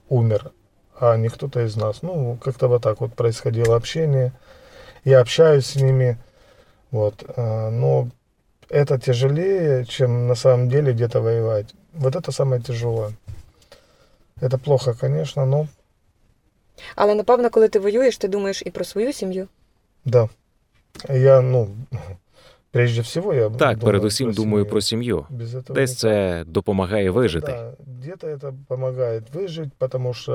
умер, 0.09 0.51
а 0.99 1.17
не 1.17 1.29
кто-то 1.29 1.65
из 1.65 1.75
нас. 1.75 2.01
Ну, 2.01 2.37
как-то 2.43 2.67
вот 2.67 2.81
так 2.81 3.01
вот 3.01 3.13
происходило 3.13 3.75
общение. 3.75 4.31
Я 5.05 5.21
общаюсь 5.21 5.65
с 5.65 5.75
ними, 5.75 6.17
вот, 6.91 7.23
э, 7.27 7.69
но 7.69 8.09
это 8.69 8.99
тяжелее, 8.99 9.85
чем 9.85 10.27
на 10.27 10.35
самом 10.35 10.69
деле 10.69 10.93
где-то 10.93 11.21
воевать. 11.21 11.73
Вот 11.93 12.15
это 12.15 12.31
самое 12.31 12.61
тяжелое. 12.61 13.11
Это 14.41 14.57
плохо, 14.57 14.93
конечно, 14.93 15.45
но 15.45 15.67
Але 16.95 17.15
напевно, 17.15 17.49
коли 17.49 17.67
ти 17.67 17.79
воюєш, 17.79 18.17
ти 18.17 18.27
думаєш 18.27 18.63
і 18.65 18.69
про 18.69 18.85
свою 18.85 19.13
сім'ю. 19.13 19.47
да. 20.05 20.29
Я, 21.09 21.41
ну, 21.41 21.69
прежде 22.71 23.01
всего, 23.01 23.33
я 23.33 23.49
Так, 23.49 23.59
думаю 23.59 23.79
передусім 23.79 24.31
думаю 24.31 24.63
семью. 24.63 24.69
про 24.71 24.81
сім'ю. 24.81 25.25
Без 25.29 25.55
этого 25.55 25.73
Десь 25.75 25.89
никак. 25.89 25.97
це 25.99 26.43
допомагає 26.47 27.09
вижити. 27.11 27.47
Да, 27.51 27.73
где-то 27.87 28.27
это 28.27 28.53
помогает 28.67 29.23
выжить, 29.35 29.69
потому 29.77 30.13
что 30.13 30.33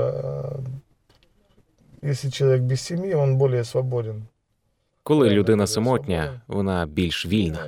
э, 2.02 2.08
если 2.10 2.30
человек 2.30 2.62
без 2.62 2.80
семьи, 2.80 3.14
он 3.14 3.36
более 3.36 3.64
свободен. 3.64 4.22
Коли 5.02 5.24
Реально, 5.24 5.38
людина 5.38 5.56
коли 5.56 5.66
самотня, 5.66 6.22
свобода. 6.24 6.42
вона 6.48 6.86
більш 6.86 7.26
вільна. 7.26 7.58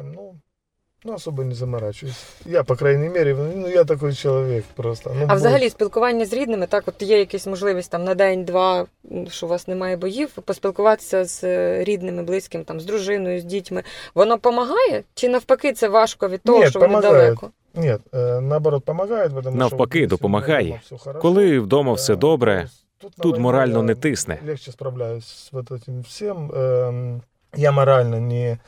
Ну, 1.04 1.10
ну, 1.12 1.16
особо 1.16 1.44
не 1.44 1.54
заморачиваюсь. 1.54 2.24
Я, 2.46 2.62
по 2.62 2.76
крайней 2.76 3.08
мере, 3.08 3.34
ну, 3.34 3.66
я 3.68 3.84
такой 3.84 4.14
человек 4.14 4.64
просто. 4.76 5.12
Ну, 5.18 5.24
А 5.28 5.34
взагалі 5.34 5.60
больше- 5.60 5.70
спілкування 5.70 6.26
з 6.26 6.32
рідними, 6.32 6.66
так, 6.66 6.84
от 6.86 7.02
є 7.02 7.18
якась 7.18 7.46
можливість 7.46 7.90
там 7.90 8.04
на 8.04 8.14
день-два, 8.14 8.86
м, 9.12 9.26
що 9.30 9.46
у 9.46 9.48
вас 9.48 9.68
немає 9.68 9.96
боїв, 9.96 10.28
поспілкуватися 10.30 11.24
з 11.24 11.44
е, 11.44 11.84
рідними, 11.84 12.22
близьким, 12.22 12.64
там, 12.64 12.80
з 12.80 12.84
дружиною, 12.84 13.40
з 13.40 13.44
дітьми. 13.44 13.82
Воно 14.14 14.34
допомагає? 14.34 15.02
Чи 15.14 15.28
навпаки 15.28 15.72
це 15.72 15.88
важко 15.88 16.28
від 16.28 16.42
того, 16.42 16.58
Ні, 16.64 16.70
що 16.70 16.78
вони 16.80 16.94
помагає. 16.94 17.24
далеко? 17.24 17.50
Нет, 17.74 18.00
э, 18.12 18.40
наоборот, 18.40 18.84
помогает, 18.84 19.34
потому 19.34 19.56
Навпаки, 19.56 19.98
что... 20.06 20.16
вот, 20.16 20.22
если 20.22 20.26
у 20.26 20.28
меня 20.28 20.40
допомагає. 20.40 20.68
дома 20.68 20.80
всё 20.90 20.98
хорошо, 21.04 21.20
Коли 21.20 21.58
вдома 21.60 21.92
все 21.92 22.12
э, 22.14 22.16
добре, 22.18 22.68
то 22.98 23.08
тут, 23.08 23.18
на 23.18 23.22
тут 23.22 23.32
войне 23.32 23.42
морально 23.42 23.76
я 23.78 23.82
не 23.84 23.94
тисне. 23.94 24.38
Легче 24.46 24.72
справляюсь 24.72 25.24
с 25.26 25.52
вот 25.52 25.70
этим 25.70 26.02
всем. 26.02 26.50
Эм, 26.52 27.20
Я 27.56 27.72
морально 27.72 28.20
не, 28.20 28.58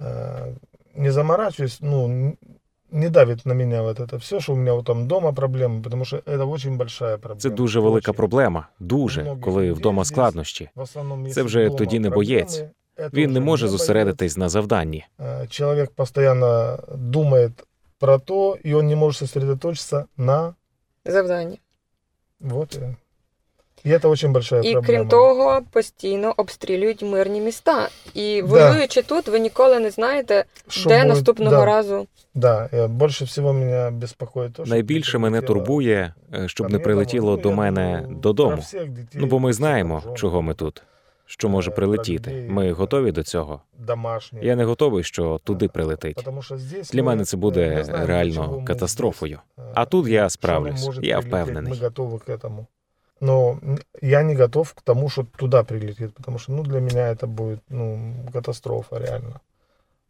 э, 0.00 0.52
не 0.94 1.10
заморачиваюсь, 1.12 1.78
ну, 1.80 2.04
н- 2.04 2.36
не 2.90 3.08
давит 3.08 3.46
на 3.46 3.54
меня 3.54 3.82
вот 3.82 4.00
это 4.00 4.16
все, 4.18 4.40
что 4.40 4.52
у 4.52 4.56
меня 4.56 4.72
вот 4.74 4.86
там 4.86 5.06
дома 5.08 5.32
проблемы, 5.32 5.82
потому 5.82 6.04
что 6.04 6.16
это 6.16 6.44
очень 6.50 6.76
большая 6.76 7.16
проблема. 7.18 7.40
Це 7.40 7.50
дуже 7.50 7.80
велика 7.80 8.10
Очень. 8.10 8.16
проблема. 8.16 8.66
Дуже, 8.80 9.22
Многих 9.22 9.44
коли 9.44 9.62
людей 9.62 9.72
вдома 9.72 10.04
здесь 10.04 10.14
складнощі. 10.14 10.68
В 10.74 10.80
основном, 10.80 11.22
Це 11.24 11.28
если 11.30 11.42
вже 11.42 11.64
дома 11.64 11.78
тоді 11.78 11.98
не 11.98 12.08
проблемы, 12.10 12.14
боєць. 12.14 12.62
это 12.96 13.14
Він 13.14 13.32
не 13.32 13.38
уже 13.38 13.46
може 13.46 13.64
не 13.64 13.70
зосередитись 13.70 14.36
на 14.36 14.48
завданні. 14.48 15.04
боец. 15.18 15.30
Э, 15.30 15.48
Человек 15.48 15.90
постоянно 15.90 16.78
думает 16.94 17.52
про 17.98 18.18
то, 18.18 18.56
и 18.66 18.74
он 18.74 18.86
не 18.86 18.96
может 18.96 19.18
сосредоточиться 19.18 20.04
на 20.16 20.54
завдання. 21.04 21.56
Вот 22.40 22.76
и. 22.76 22.94
І 23.83 23.89
це 23.89 23.99
дуже 23.99 24.27
большая 24.27 24.61
І 24.61 24.71
проблема. 24.71 24.87
крім 24.99 25.07
того, 25.09 25.61
постійно 25.71 26.33
обстрілюють 26.37 27.03
мирні 27.03 27.41
міста. 27.41 27.89
І 28.13 28.41
воюючи 28.41 29.01
тут, 29.01 29.27
ви 29.27 29.39
ніколи 29.39 29.79
не 29.79 29.89
знаєте, 29.89 30.45
Що 30.67 30.89
де 30.89 30.95
буде- 30.97 31.07
наступного 31.09 31.51
да, 31.55 31.65
разу. 31.65 32.07
Да, 32.35 32.69
е, 32.73 32.87
більше 32.87 33.25
всього 33.25 33.53
мене 33.53 33.91
безпокоїть 33.91 34.53
то, 34.53 34.65
що 34.65 34.69
Найбільше 34.73 35.17
мене 35.17 35.37
прилетіло 35.41 35.59
турбує, 35.59 36.13
е, 36.33 36.47
щоб 36.47 36.69
не 36.69 36.75
мне 36.75 36.83
прилетіло 36.83 37.37
домой. 37.37 37.41
до 37.41 37.49
Ну, 37.49 37.55
я 37.55 37.71
мене 37.71 37.99
думаю, 38.01 38.19
додому. 38.21 38.57
всіх 38.61 38.87
дітей, 38.89 39.21
Ну 39.21 39.27
бо 39.27 39.39
ми 39.39 39.49
всіх 39.49 39.57
знаємо, 39.57 40.01
жон, 40.05 40.15
чого 40.15 40.41
ми 40.41 40.53
тут, 40.53 40.81
що 41.25 41.49
може 41.49 41.71
Е, 41.71 41.73
прилетіти. 41.73 42.45
Ми 42.49 42.67
е, 42.69 42.71
готові 42.71 43.11
до 43.11 43.23
цього. 43.23 43.61
домашні. 43.79 44.39
Я 44.43 44.55
не 44.55 44.63
готовий, 44.63 45.03
що 45.03 45.39
туди 45.43 45.67
прилетить. 45.67 46.15
Потому 46.15 46.41
що 46.41 46.57
здесь 46.57 46.91
Для 46.91 47.03
ми 47.03 47.07
мене 47.07 47.25
це 47.25 47.37
не 47.37 47.41
буде 47.41 47.83
знаємо, 47.83 48.07
реально 48.07 48.57
ми 48.59 48.65
катастрофою. 48.65 49.39
здесь. 49.57 49.71
А 49.75 49.85
тут 49.85 50.07
я 50.07 50.21
Що 50.23 50.29
справлюсь, 50.29 50.85
може 50.85 51.01
я 51.03 51.19
прилетіти, 51.19 51.29
впевнений. 51.43 51.73
Ми 51.73 51.79
готові 51.87 52.19
к 52.25 52.33
этому 52.35 52.65
Но 53.20 53.58
я 54.02 54.22
не 54.22 54.34
готов 54.34 54.72
к 54.74 54.82
тому, 54.82 55.08
что 55.08 55.24
туда 55.38 55.62
прилетит, 55.64 56.14
потому 56.14 56.38
что 56.38 56.52
ну, 56.52 56.62
для 56.62 56.80
меня 56.80 57.08
это 57.12 57.26
будет 57.26 57.60
ну, 57.68 58.14
катастрофа 58.32 58.98
реально. 58.98 59.40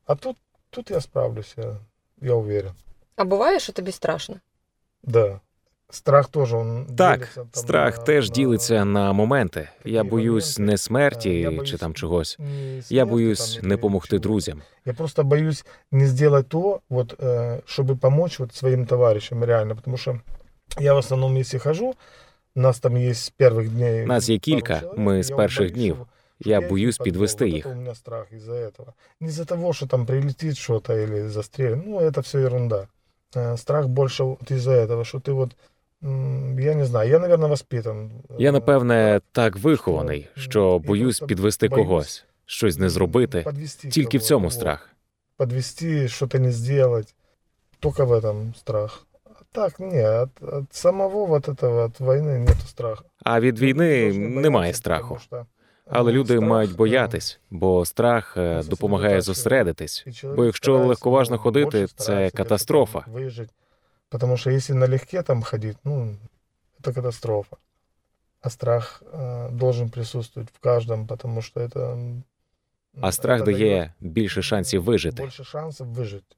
А 0.06 0.14
тут, 0.16 0.36
тут 0.70 0.90
я 0.90 1.00
справлюсь, 1.00 1.54
я, 1.56 1.76
я 2.20 2.34
уверен. 2.34 2.72
А 3.16 3.24
буває, 3.24 3.60
що 3.60 3.72
тобі 3.72 3.92
страшно? 3.92 4.36
Да. 5.02 5.40
Страх 5.90 6.28
тоже 6.28 6.56
он 6.56 6.86
Так, 6.86 7.18
делится 7.18 7.34
там 7.34 7.48
страх 7.52 7.98
на- 7.98 8.04
теж 8.04 8.28
на- 8.28 8.34
ділиться 8.34 8.84
на 8.84 9.12
моменти. 9.12 9.68
Я 9.84 9.98
такі 9.98 10.10
боюсь 10.10 10.58
моменти. 10.58 10.66
не 10.70 10.74
Е, 10.74 10.78
смерті 10.78 11.30
я 11.40 11.50
чи 11.50 11.56
боюсь 11.56 11.80
там 11.80 11.94
чогось. 11.94 12.36
не 12.38 12.76
Я 12.76 12.82
смерти 12.82 13.10
боюсь 13.10 13.54
там 13.56 13.68
не 13.68 13.74
или 13.74 13.80
помогти 13.80 14.08
чего-то. 14.10 14.22
друзям. 14.28 14.62
Я 14.84 14.92
просто 14.92 15.22
боюсь 15.24 15.64
не 15.90 16.06
сделать 16.06 16.48
то, 16.48 16.80
вот, 16.88 17.14
э, 17.20 17.60
чтобы 17.66 17.96
помочь 17.96 18.38
вот 18.40 18.54
своим 18.54 18.86
товарищам 18.86 19.44
реально, 19.44 19.74
потому 19.76 19.96
что 19.96 20.20
я 20.80 20.94
в 20.94 20.98
основном, 20.98 21.36
если 21.36 21.58
хожу, 21.58 21.94
нас 22.54 22.80
там 22.80 22.96
есть 22.96 23.20
с 23.24 23.32
первых 23.38 23.68
дней. 23.68 24.06
Нас 24.06 24.28
є 24.28 24.36
пару 24.36 24.40
кілька, 24.40 24.80
человек, 24.80 24.98
ми 24.98 25.16
я 25.16 25.22
з 25.22 25.30
вот 25.30 25.36
перших 25.36 25.58
боюсь, 25.60 25.72
днів. 25.72 25.94
что- 25.94 26.06
Я 26.50 26.56
что 26.56 26.64
их 26.64 26.70
боюсь 26.70 26.94
не 27.00 27.04
подвел. 27.04 27.12
підвести 27.12 27.44
Вот 27.44 27.54
їх. 27.54 27.66
это 27.66 27.72
у 27.72 27.76
меня 27.76 27.94
страх 27.94 28.32
из-за 28.32 28.52
этого. 28.52 28.92
Не 29.20 29.28
из-за 29.28 29.44
того, 29.44 29.72
что 29.72 29.86
там 29.86 30.06
прилетит 30.06 30.56
что-то 30.56 30.94
или 30.94 31.28
застрелит. 31.28 31.86
Ну, 31.86 32.00
это 32.00 32.20
все 32.22 32.38
ерунда. 32.38 32.86
Э, 33.36 33.56
Страх 33.56 33.86
больше 33.88 34.24
вот 34.24 34.50
из-за 34.50 34.70
этого, 34.72 35.04
что 35.04 35.18
ты 35.18 35.32
вот, 35.32 35.56
м, 36.04 36.58
я 36.60 36.74
не 36.74 36.84
знаю, 36.84 37.10
я, 37.10 37.18
наверное, 37.18 37.48
воспитан. 37.48 38.10
Я 38.38 38.48
э, 38.50 38.52
напевне 38.52 39.20
так 39.32 39.56
вихований, 39.56 40.28
що, 40.34 40.50
що 40.50 40.72
я 40.72 40.78
боюсь 40.88 41.18
просто 41.18 41.26
підвести 41.26 41.68
боюсь, 41.68 41.86
когось, 41.86 42.24
щось 42.46 42.78
не 42.78 42.88
зробити. 42.88 43.42
подвести 43.42 43.88
Тільки 43.88 44.18
в 44.18 44.20
кого-то, 44.20 44.28
цьому 44.28 44.44
вот. 44.44 44.54
страх. 44.54 44.90
подвести, 45.36 46.08
что-то 46.08 46.38
не 46.38 46.52
сделать. 46.52 47.14
Только 47.80 48.04
в 48.04 48.12
этом 48.12 48.54
страх. 48.58 49.06
А 49.48 49.48
так, 49.52 49.80
не, 49.80 50.20
от, 50.22 50.30
от 50.42 50.64
самого 50.74 51.26
вот 51.26 51.48
этого, 51.48 51.84
от 51.84 52.00
войны 52.00 52.38
нет 52.38 52.56
страха. 52.68 53.04
А 53.22 53.40
від 53.40 53.58
війни 53.58 54.06
Люди 54.08 54.18
должны 54.18 54.40
немає 54.40 54.62
бояться, 54.72 54.78
страху. 54.80 55.02
потому 55.02 55.20
что, 55.20 55.46
Але 55.86 56.10
э, 56.10 56.14
люди 56.14 56.34
страх, 56.36 56.48
мають 56.50 56.70
э, 56.70 56.76
боятись, 56.76 57.40
бо 57.50 57.84
страх 57.84 58.36
е, 58.36 58.40
нас 58.40 58.66
допомагає 58.66 59.22
сосредотачує. 59.22 59.34
зосередитись. 59.34 60.04
и 60.06 60.12
человек 60.12 60.36
Бо 60.36 60.44
якщо 60.44 60.62
старается, 60.72 60.88
легковажно 60.88 61.36
ну, 61.36 61.42
ходити, 61.42 61.64
больше 61.78 61.86
це 61.86 62.02
старается 62.02 62.28
где-то 62.28 62.36
катастрофа. 62.42 63.00
там 63.00 63.14
Выжить. 63.14 63.50
Потому 64.08 64.36
что 64.36 64.50
если 64.50 64.74
налегке 64.74 65.22
там 65.22 65.42
ходить, 65.42 65.76
ну, 65.84 66.16
это 66.80 66.92
катастрофа. 66.94 67.56
А 68.40 68.50
страх 68.50 69.02
э, 69.12 69.50
должен 69.50 69.88
присутствовать 69.88 70.50
в 70.52 70.58
каждом, 70.60 71.06
потому 71.06 71.42
что 71.42 71.60
это... 71.60 71.92
м, 71.92 72.24
А 73.00 73.12
страх 73.12 73.40
это 73.40 73.44
дає 73.44 73.92
більше 74.00 74.42
шансів 74.42 74.82
вижити. 74.84 75.22
Больше 75.22 75.44
шансов 75.44 75.86
выжить. 75.88 76.36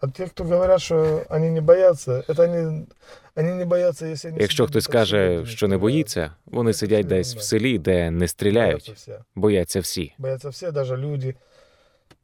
А 0.00 0.08
те, 0.10 0.26
кто 0.26 0.44
говорят, 0.44 0.80
что 0.82 1.24
они 1.30 1.50
не 1.50 1.60
боятся, 1.60 2.24
это 2.28 2.42
они, 2.42 2.86
они 3.34 3.52
не 3.54 3.64
боятся, 3.64 4.06
если 4.06 4.28
они 4.30 4.38
Якщо 4.40 4.64
сидят 4.64 4.70
хтось 4.70 4.84
где-то 4.84 4.90
в 4.98 5.00
каже, 5.00 5.34
селе, 5.36 5.46
що 5.46 5.68
не 5.68 5.76
где 5.76 5.80
боїться, 5.80 6.30
вони 6.46 6.72
Це 6.72 6.78
сидять 6.78 7.06
все 7.06 7.14
десь 7.16 7.28
в 7.28 7.30
ерунда. 7.30 7.42
селі, 7.46 7.78
де 7.78 8.10
не 8.10 8.10
боятся 8.18 8.28
стріляють, 8.32 8.92
все. 8.96 9.18
бояться 9.34 9.80
всі. 9.80 10.14
Боятся 10.18 10.48
все, 10.48 10.70
даже 10.72 10.96
люди. 10.96 11.34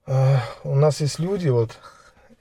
А, 0.07 0.41
У 0.65 0.75
нас 0.77 1.01
есть 1.01 1.21
люди, 1.21 1.51
вот 1.51 1.79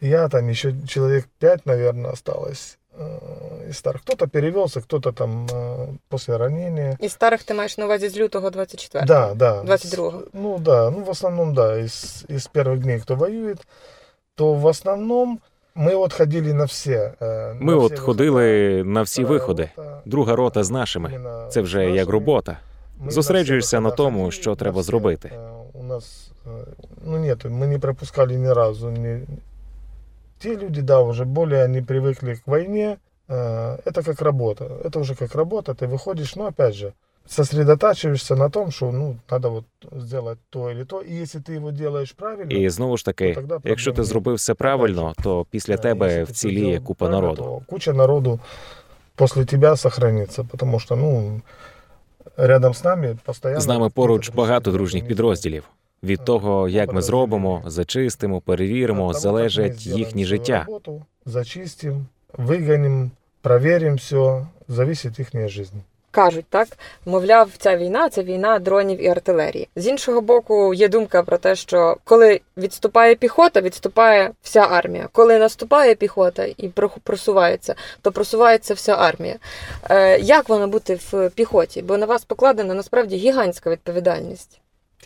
я 0.01 0.27
там 0.29 0.49
еще 0.49 0.73
человек 0.87 1.25
пять, 1.39 1.65
наверное, 1.65 2.11
осталось 2.11 2.77
э, 2.99 3.69
из 3.69 3.77
старых. 3.77 4.01
Кто-то 4.01 4.27
перевелся, 4.27 4.81
кто-то 4.81 5.11
там 5.11 5.45
э, 5.47 5.87
после 6.09 6.37
ранения. 6.37 6.97
І 7.01 7.09
старих 7.09 7.43
ти 7.43 7.53
маєш 7.53 7.77
на 7.77 7.85
увазі 7.85 8.09
з 8.09 8.17
лютого 8.17 8.49
24-го? 8.49 9.05
Да, 9.05 9.33
да. 9.33 9.61
22-го. 9.63 10.19
С- 10.19 10.27
Ну 10.33 10.59
да, 10.59 10.89
ну 10.89 11.03
в 11.03 11.09
основном 11.09 11.53
да, 11.53 11.77
из, 11.79 12.25
из 12.29 12.47
первых 12.47 12.77
дней, 12.79 12.99
кто 12.99 13.15
воюет, 13.15 13.67
то 14.35 14.53
в 14.53 14.67
основном 14.67 15.39
мы 15.75 15.95
вот 15.95 16.13
ходили 16.13 16.51
на 16.53 16.65
все. 16.65 17.13
э, 17.19 17.53
Ми 17.59 17.71
на 17.75 17.77
от 17.77 17.91
все 17.93 18.01
ходили 18.01 18.83
на 18.83 19.01
всі 19.01 19.21
Вторая 19.23 19.39
виходи. 19.39 19.69
рота, 19.77 20.01
Друга 20.05 20.35
рота 20.35 20.59
э, 20.59 20.63
з 20.63 20.71
нашими. 20.71 21.09
іменно 21.13 21.47
Це 21.51 21.61
вже 21.61 21.77
з 21.79 21.83
як 21.83 21.89
нашими. 21.95 22.11
робота. 22.11 22.57
Ми 22.99 23.11
Зосереджуєшся 23.11 23.77
на 23.77 23.81
на 23.81 23.89
всі 23.89 23.97
тому, 23.97 24.17
виходи 24.17 24.31
що 24.31 24.43
ходили, 24.51 24.55
треба 24.59 24.75
на 24.75 24.81
всі. 24.81 24.87
зробити. 24.91 25.27
Е, 25.33 25.39
У 25.73 25.83
нас, 25.83 26.31
е, 26.47 26.49
ну 27.05 27.17
нет, 27.17 27.45
мы 27.45 27.67
не 27.67 27.79
пропускали 27.79 28.35
ни 28.35 28.53
разу. 28.53 28.89
Ни... 28.89 29.21
Те 30.39 30.55
люди, 30.55 30.81
да, 30.81 30.99
уже 30.99 31.25
более 31.25 31.65
они 31.65 31.81
привыкли 31.81 32.35
к 32.35 32.41
войне. 32.45 32.97
Э, 33.29 33.77
Это 33.85 34.03
как 34.05 34.21
работа. 34.21 34.65
Это 34.85 34.99
уже 34.99 35.15
как 35.15 35.35
работа. 35.35 35.71
Ты 35.73 35.87
выходишь, 35.87 36.35
но 36.35 36.45
опять 36.47 36.73
же, 36.75 36.93
сосредотачиваешься 37.27 38.35
на 38.35 38.49
том, 38.49 38.71
что 38.71 38.91
ну, 38.91 39.17
надо 39.31 39.49
вот 39.49 39.65
сделать 39.91 40.39
то 40.49 40.71
или 40.71 40.83
то. 40.83 41.01
И 41.01 41.13
если 41.13 41.39
ты 41.39 41.53
его 41.53 41.71
делаешь 41.71 42.11
правильно, 42.13 42.51
І 42.51 42.69
знову 42.69 42.97
ж 42.97 43.05
таки, 43.05 43.33
Ну, 43.37 43.47
тоді 43.47 43.69
якщо 43.69 43.91
ти 43.91 43.95
проблем 43.95 44.05
зробив 44.09 44.35
все 44.35 44.53
правильно, 44.53 45.13
то 45.23 45.45
після 45.51 45.75
э, 45.75 45.81
тебе 45.81 46.05
если 46.07 46.19
ты 46.21 46.25
всё 46.25 46.31
вціліє 46.31 46.61
сделал 46.65 46.83
купа 46.83 47.05
правильно, 47.05 47.21
народу. 47.21 47.41
то 47.43 47.61
куча 47.73 47.93
народу 47.93 48.39
после 49.15 49.45
тебя 49.45 49.75
сохранится, 49.75 50.43
потому 50.43 50.79
что, 50.79 50.95
ну, 50.95 51.41
рядом 52.37 52.73
с 52.73 52.83
нами 52.83 53.17
постоянно... 53.25 53.61
З 53.61 53.67
нами 53.67 53.79
какие-то 53.79 53.95
поруч 53.95 54.29
дружные 54.29 54.35
багато 54.35 54.69
люди, 54.71 54.77
дружніх 54.77 55.03
они 55.03 55.07
підрозділів. 55.09 55.63
Від 56.03 56.19
Е, 56.21 56.23
того, 56.23 56.69
як 56.69 56.81
ми 56.81 56.85
подрозділі. 56.87 57.07
зробимо, 57.07 57.63
зачистимо, 57.65 58.37
От 58.37 58.43
перевіримо, 58.43 58.99
того, 58.99 59.07
как 59.09 59.17
мы 59.17 59.19
залежать 59.21 59.79
сделаем 59.79 59.99
їхні 59.99 60.25
свою 60.25 60.25
життя. 60.25 60.63
Работу, 60.67 61.05
зачистим, 61.25 62.05
выгоним, 62.37 63.09
проверим 63.41 63.95
все, 63.95 64.47
зависит 64.67 65.19
их 65.19 65.33
жизнь. 65.49 65.77
Кажуть, 66.14 66.44
так 66.48 66.68
мовляв, 67.06 67.50
ця 67.58 67.76
війна 67.76 68.08
це 68.08 68.22
війна 68.22 68.58
дронів 68.58 69.02
і 69.04 69.08
артилерії. 69.08 69.68
З 69.76 69.86
іншого 69.86 70.20
боку, 70.20 70.74
є 70.74 70.88
думка 70.88 71.22
про 71.22 71.38
те, 71.38 71.56
що 71.56 71.96
коли 72.04 72.40
відступає 72.56 73.14
піхота, 73.14 73.60
відступає 73.60 74.30
вся 74.42 74.60
армія. 74.60 75.08
Коли 75.12 75.38
наступає 75.38 75.94
піхота 75.94 76.44
і 76.56 76.68
просувається, 77.02 77.74
то 78.02 78.12
просувається 78.12 78.74
вся 78.74 78.94
армія. 78.94 79.36
Е, 79.90 80.18
як 80.18 80.48
воно 80.48 80.68
бути 80.68 80.98
в 81.12 81.30
піхоті? 81.30 81.82
Бо 81.82 81.96
на 81.96 82.06
вас 82.06 82.24
покладена 82.24 82.74
насправді 82.74 83.16
гігантська 83.16 83.70
відповідальність. 83.70 84.60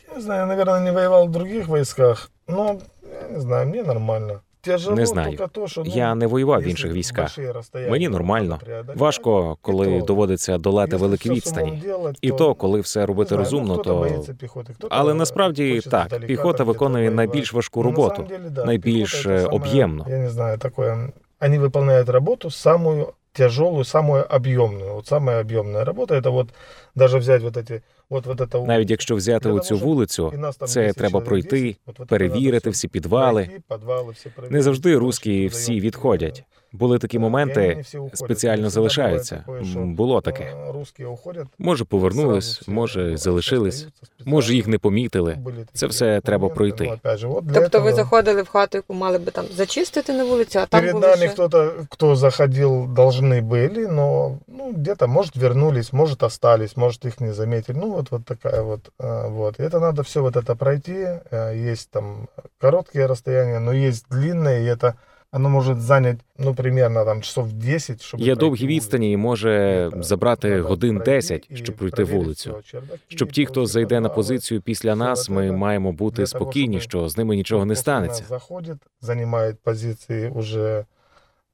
Я 0.09 0.14
не 0.14 0.21
знаю, 0.21 0.40
я, 0.40 0.47
наверное, 0.47 0.81
не 0.81 0.92
воевал 0.92 1.27
в 1.27 1.31
других 1.31 1.68
войсках, 1.68 2.31
но, 2.49 2.81
я 3.23 3.29
не 3.29 3.40
знаю, 3.40 3.66
мне 3.66 3.83
нормально. 3.83 4.40
Тяжело 4.67 4.96
Не 4.96 5.06
знаю. 5.06 5.38
только 5.38 5.48
то, 5.54 5.67
что, 5.67 5.84
ну, 5.86 5.91
Я 5.96 6.15
не 6.15 6.28
воював 6.28 6.58
в 6.58 6.60
если 6.60 6.72
інших 6.72 6.91
військах. 6.93 7.24
большие 7.24 7.52
расстояния 7.52 7.91
Мені 7.91 8.06
надо 8.08 8.17
нормально. 8.17 8.60
преодолевать, 8.62 8.98
Важко, 8.98 9.58
коли 9.62 9.96
І 9.96 10.00
то. 10.00 10.06
доводиться 10.06 10.58
долати 10.58 10.96
Если 10.96 11.08
великі 11.08 11.30
всё 11.30 11.34
відстані. 11.36 11.67
самому 11.69 11.82
делать, 11.84 12.17
І 12.22 12.32
то, 12.32 12.56
коли 12.56 12.80
все 12.82 13.00
не 13.00 13.06
робити 13.06 13.28
знаю, 13.30 13.39
ну, 13.39 13.43
розумно, 13.43 13.74
хто-то 13.74 13.89
то 13.89 14.00
боїться 14.00 14.34
піхоти, 14.34 14.74
хто-то 14.74 14.96
але 14.96 15.13
насправді 15.13 15.76
хоче 15.76 15.89
так, 15.89 16.08
здалека 16.08 16.28
піхота 16.28 16.58
там 16.58 16.67
виконує 16.67 17.04
где-то 17.04 17.15
найбільш 17.15 17.34
воювати. 17.54 17.56
важку 17.56 17.80
Ну, 17.84 17.89
на 17.89 17.96
роботу, 17.96 18.15
самом 18.15 18.28
деле, 18.30 18.50
да, 18.50 18.65
найбільш 18.65 19.12
пехота 19.12 19.30
это 19.30 19.39
е, 19.39 19.41
самое, 19.41 19.62
об'ємну. 19.62 20.06
Я 20.10 20.17
не 20.17 20.30
знаю, 20.30 20.58
такое. 20.58 21.10
Они 21.39 21.60
выполняют 21.60 22.10
работу 22.12 22.52
самую 22.52 23.08
тяжелую, 23.34 23.84
самую 23.84 24.36
объемную. 24.36 24.93
Вот 24.93 25.08
самая 25.08 25.39
объемная 25.43 25.86
работа 25.86 26.15
это 26.15 26.30
вот 26.32 26.50
даже 26.96 27.17
взять 27.17 27.41
вот 27.41 27.58
эти, 27.58 27.82
вот, 28.10 28.26
вот 28.26 28.41
это 28.41 28.65
Навіть 28.65 28.91
якщо 28.91 29.15
взяти 29.15 29.50
Для 29.50 29.54
оцю 29.56 29.69
того, 29.69 29.80
щоб 29.80 29.89
вулицю, 29.89 30.32
и 30.34 30.38
нас 30.38 30.56
там 30.58 30.67
це 30.67 30.82
10 30.82 30.98
треба 30.98 31.10
человек, 31.12 31.28
пройти, 31.30 31.50
10, 31.62 31.78
вот- 31.86 32.00
вот 32.00 32.08
это 32.08 32.10
перевірити 32.10 32.69
надо 32.69 32.74
всі 32.74 32.88
всё 32.88 32.91
підвали. 32.91 33.43
пройти, 33.46 33.63
підвали 33.69 34.12
всі 34.13 34.30
перевірити, 34.30 34.56
Не 34.58 34.62
завжди 34.63 34.89
тому 34.93 35.06
русські 35.06 35.50
що 35.50 35.58
всі 35.58 35.67
дають, 35.72 35.84
відходять. 35.84 36.43
е, 36.67 36.78
Були 36.78 36.98
такі 37.00 37.17
і 37.17 37.19
вони 37.19 37.30
моменти, 37.30 37.76
не 37.76 37.82
всі 37.82 37.98
уходять. 37.98 38.17
спеціально 38.17 38.56
Всегда 38.67 38.69
залишаються. 38.69 39.43
буває 39.46 39.62
таке, 39.62 39.72
що, 39.72 39.80
М, 39.80 39.96
Було 39.96 40.22
таке. 40.22 40.43
е, 40.43 40.72
Русські 40.72 41.06
уходять, 41.06 41.48
Може, 41.60 41.86
повернулись, 41.86 42.46
сразу 42.46 42.62
всі, 42.62 42.72
може, 42.72 43.08
ну, 43.12 43.17
залишились, 43.17 43.76
остаються 43.76 44.06
спеціально. 44.06 44.32
може, 44.32 44.56
їх 44.56 44.67
не 44.67 44.78
помітили. 44.78 45.34
Були 45.34 45.56
такі 45.58 45.69
Це 45.74 45.88
все 45.88 46.22
треба 46.22 46.41
моменти. 46.41 46.56
пройти. 46.58 46.84
Ну, 46.84 46.93
опять 46.93 47.19
же, 47.19 47.28
вот 47.28 47.46
для 47.46 47.62
Тобто 47.62 47.82
ви 47.82 47.89
этого 47.91 47.96
заходили 47.96 48.41
в 48.41 48.48
хату, 48.48 48.78
яку 48.78 48.93
мали 48.93 49.17
би 49.17 49.32
там 49.32 49.46
зачистити 49.56 50.13
на 50.13 50.24
вулицю, 50.24 50.60
а 50.60 50.65
там 50.65 50.82
Перед 50.82 50.93
були 50.96 51.08
нами 51.08 51.17
ще... 51.17 51.30
кто-то, 51.30 51.74
кто 51.89 52.15
заходил, 52.15 52.86
должны 52.86 53.41
были, 53.41 53.86
но 53.88 54.38
ну, 54.48 54.72
где-то, 54.74 55.08
может, 55.08 55.36
вернулись, 55.36 55.93
может, 55.93 56.24
остались, 56.24 56.78
может, 56.78 57.06
их 57.06 57.22
не 57.22 57.34
заметили. 57.34 57.78
Ну, 57.82 57.91
вот, 57.91 58.12
вот 58.12 58.26
такая 58.26 58.62
вот. 58.62 58.89
а, 59.00 59.28
вот. 59.28 59.60
И 59.60 59.63
это 59.63 59.80
надо 59.80 60.02
все 60.02 60.22
вот 60.22 60.36
это 60.36 60.56
пройти. 60.56 61.06
А, 61.32 61.52
Есть 61.72 61.89
там 61.91 62.28
короткие 62.62 63.06
расстояния, 63.06 63.60
но 63.60 63.74
есть 63.74 64.06
длинные, 64.10 64.63
и 64.63 64.65
это 64.76 64.93
оно 65.32 65.50
может 65.50 65.82
занять, 65.82 66.17
ну, 66.38 66.54
примерно 66.56 67.06
там 67.06 67.22
часов 67.22 67.54
10, 67.54 68.02
чтобы 68.02 68.19
Є 68.22 68.26
пройти 68.26 68.39
довгі 68.39 68.63
вулицю. 68.65 68.67
відстані 68.76 69.12
і 69.12 69.17
може 69.17 69.50
Это 69.88 70.04
забрати 70.04 70.50
надо 70.50 70.63
годин 70.67 70.96
пройти 70.96 71.12
10, 71.12 71.48
и 71.52 71.56
щоб 71.56 71.76
пройти 71.76 71.96
проверить 71.96 72.24
вулицю. 72.24 72.52
всё, 72.52 72.63
чердаки, 72.72 73.00
Щоб 73.08 73.32
ті, 73.32 73.46
хто 73.46 73.54
прочие 73.54 73.67
зайде 73.74 74.00
на 74.00 74.10
подвалы. 74.10 74.15
позицію 74.15 74.62
після 74.62 74.93
все 74.93 75.00
нас, 75.00 75.30
вот 75.30 75.36
ми 75.36 75.52
это 75.52 75.56
маємо 75.58 75.91
для 75.91 75.98
бути 75.98 76.15
того, 76.15 76.28
спокійні, 76.28 76.80
щоб- 76.80 76.89
що 77.02 77.10
з 77.10 77.17
ними 77.17 77.36
нічого 77.36 77.65
не 77.65 77.74
После 77.74 77.93
нас 77.93 78.06
станеться. 78.08 78.24
заходит, 78.30 78.78
занимает 79.02 79.60
позиции 79.63 80.30
уже 80.30 80.86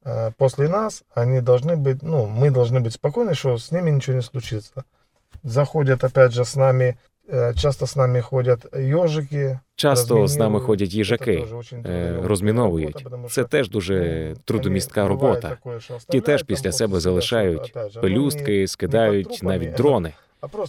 э, 0.05 0.33
после 0.37 0.67
нас, 0.69 1.03
они 1.15 1.41
должны 1.41 1.75
быть, 1.75 1.99
ну, 2.01 2.25
мы 2.39 2.51
должны 2.51 2.79
быть 2.83 3.01
спокойны, 3.01 3.33
что 3.35 3.53
с 3.57 3.71
ними 3.71 3.91
ничего 3.91 4.15
не 4.15 4.21
случится. 4.23 4.83
Заходят 5.43 6.03
опять 6.03 6.31
же 6.31 6.41
с 6.41 6.55
нами 6.55 6.83
Е, 6.83 6.95
часто 7.56 7.86
з 7.86 7.96
нами 7.96 8.20
ходять 8.20 8.66
йожики. 8.74 9.58
Часто 9.76 10.26
з 10.26 10.36
нами 10.36 10.60
ходять 10.60 10.94
їжаки, 10.94 11.44
е, 11.72 12.18
розміновують. 12.22 13.06
Це 13.30 13.44
теж 13.44 13.70
дуже 13.70 14.34
трудомістка 14.44 15.08
робота. 15.08 15.56
Ті 16.08 16.20
теж 16.20 16.42
після 16.42 16.72
себе 16.72 17.00
залишають 17.00 17.74
пелюстки, 18.00 18.68
скидають 18.68 19.40
навіть 19.42 19.74
дрони. 19.74 20.12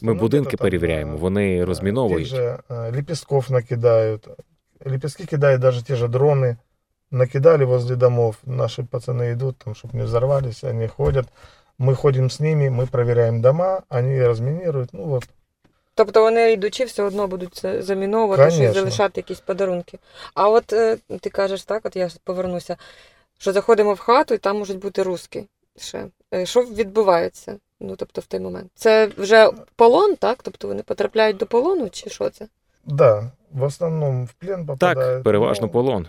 Ми 0.01 0.13
будинки 0.13 0.57
перевіряємо, 0.57 1.17
вони 1.17 1.57
е, 1.57 1.65
розміновують. 1.65 2.35
Ліпістків 2.91 3.45
накидають. 3.49 4.27
Лепестки 4.85 5.25
кидають 5.25 5.61
навіть 5.63 5.83
ті 5.83 5.95
ж 5.95 6.07
дрони. 6.07 6.57
Накидали 7.11 7.65
возле 7.65 7.95
домов. 7.95 8.37
Наші 8.45 8.83
пацани 8.83 9.29
йдуть, 9.29 9.55
там, 9.57 9.75
щоб 9.75 9.95
не 9.95 10.03
взорвалися, 10.03 10.67
вони 10.67 10.87
ходять. 10.87 11.27
Ми 11.77 11.95
ходимо 11.95 12.29
з 12.29 12.39
ними, 12.39 12.69
ми 12.69 12.85
перевіряємо 12.85 13.41
дома, 13.41 13.81
вони 13.89 14.27
розмінірують. 14.27 14.89
Ну, 14.93 15.03
вот. 15.03 15.29
Тобто 15.95 16.21
вони 16.21 16.51
йдучи, 16.51 16.85
все 16.85 17.03
одно 17.03 17.27
будуть 17.27 17.55
це 17.55 17.81
заміновувати, 17.81 18.51
щось 18.51 18.73
залишати 18.73 19.19
якісь 19.19 19.39
подарунки. 19.39 19.99
А 20.33 20.49
от 20.49 20.73
е, 20.73 20.97
ти 21.21 21.29
кажеш 21.29 21.63
так, 21.63 21.85
от 21.85 21.95
я 21.95 22.09
повернуся, 22.23 22.77
що 23.37 23.53
заходимо 23.53 23.93
в 23.93 23.99
хату 23.99 24.33
і 24.33 24.37
там 24.37 24.57
можуть 24.57 24.79
бути 24.79 25.03
руски. 25.03 25.45
ще. 25.77 26.05
Е, 26.33 26.45
що 26.45 26.61
відбувається? 26.61 27.55
Ну, 27.79 27.95
тобто, 27.95 28.21
в 28.21 28.25
той 28.25 28.39
момент. 28.39 28.71
Це 28.75 29.09
вже 29.17 29.51
полон, 29.75 30.15
так? 30.15 30.39
Тобто 30.43 30.67
вони 30.67 30.83
потрапляють 30.83 31.37
до 31.37 31.45
полону, 31.45 31.89
чи 31.89 32.09
що 32.09 32.29
це? 32.29 32.47
Да, 32.85 33.31
в 33.54 33.62
основному 33.62 34.24
в 34.24 34.32
плен 34.32 34.66
попадають. 34.66 35.14
Так, 35.14 35.22
переважно 35.22 35.66
ну, 35.66 35.72
полон. 35.72 36.06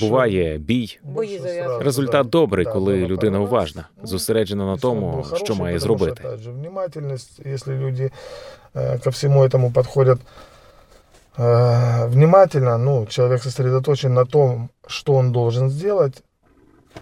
Буває 0.00 0.58
бій. 0.58 0.98
Бої 1.02 1.42
Результат 1.80 2.28
добрий, 2.28 2.66
коли 2.66 3.06
людина 3.06 3.40
уважна, 3.40 3.88
зосереджена 4.02 4.66
на 4.66 4.76
тому, 4.76 5.24
що 5.34 5.54
має 5.54 5.78
зробити. 5.78 6.28
Внимательність, 6.44 7.40
якщо 7.44 7.70
люди 7.70 8.10
Э, 8.76 8.98
ко 8.98 9.10
всему 9.10 9.42
этому 9.42 9.72
подходят 9.72 10.20
э, 11.38 12.06
внимательно, 12.08 12.76
ну, 12.76 13.06
человек 13.06 13.42
сосредоточен 13.42 14.12
на 14.12 14.26
том, 14.26 14.68
что 14.86 15.14
он 15.14 15.32
должен 15.32 15.70
сделать, 15.70 16.22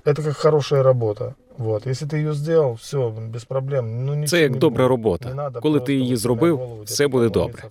это 0.05 0.23
как 0.23 0.37
хорошая 0.37 0.85
работа. 0.85 1.35
Вот. 1.60 1.88
Якщо 1.88 2.08
ти 2.08 2.18
її 2.18 2.32
зробив, 2.32 2.74
все, 2.74 3.12
без 3.34 3.44
проблем. 3.44 4.06
Ну, 4.06 4.28
Це 4.28 4.42
як 4.42 4.58
добра 4.58 4.88
робота. 4.88 5.52
Коли 5.62 5.80
ти 5.80 5.94
її 5.94 6.16
зробив, 6.16 6.82
все 6.84 7.08
буде 7.08 7.30
добре. 7.30 7.64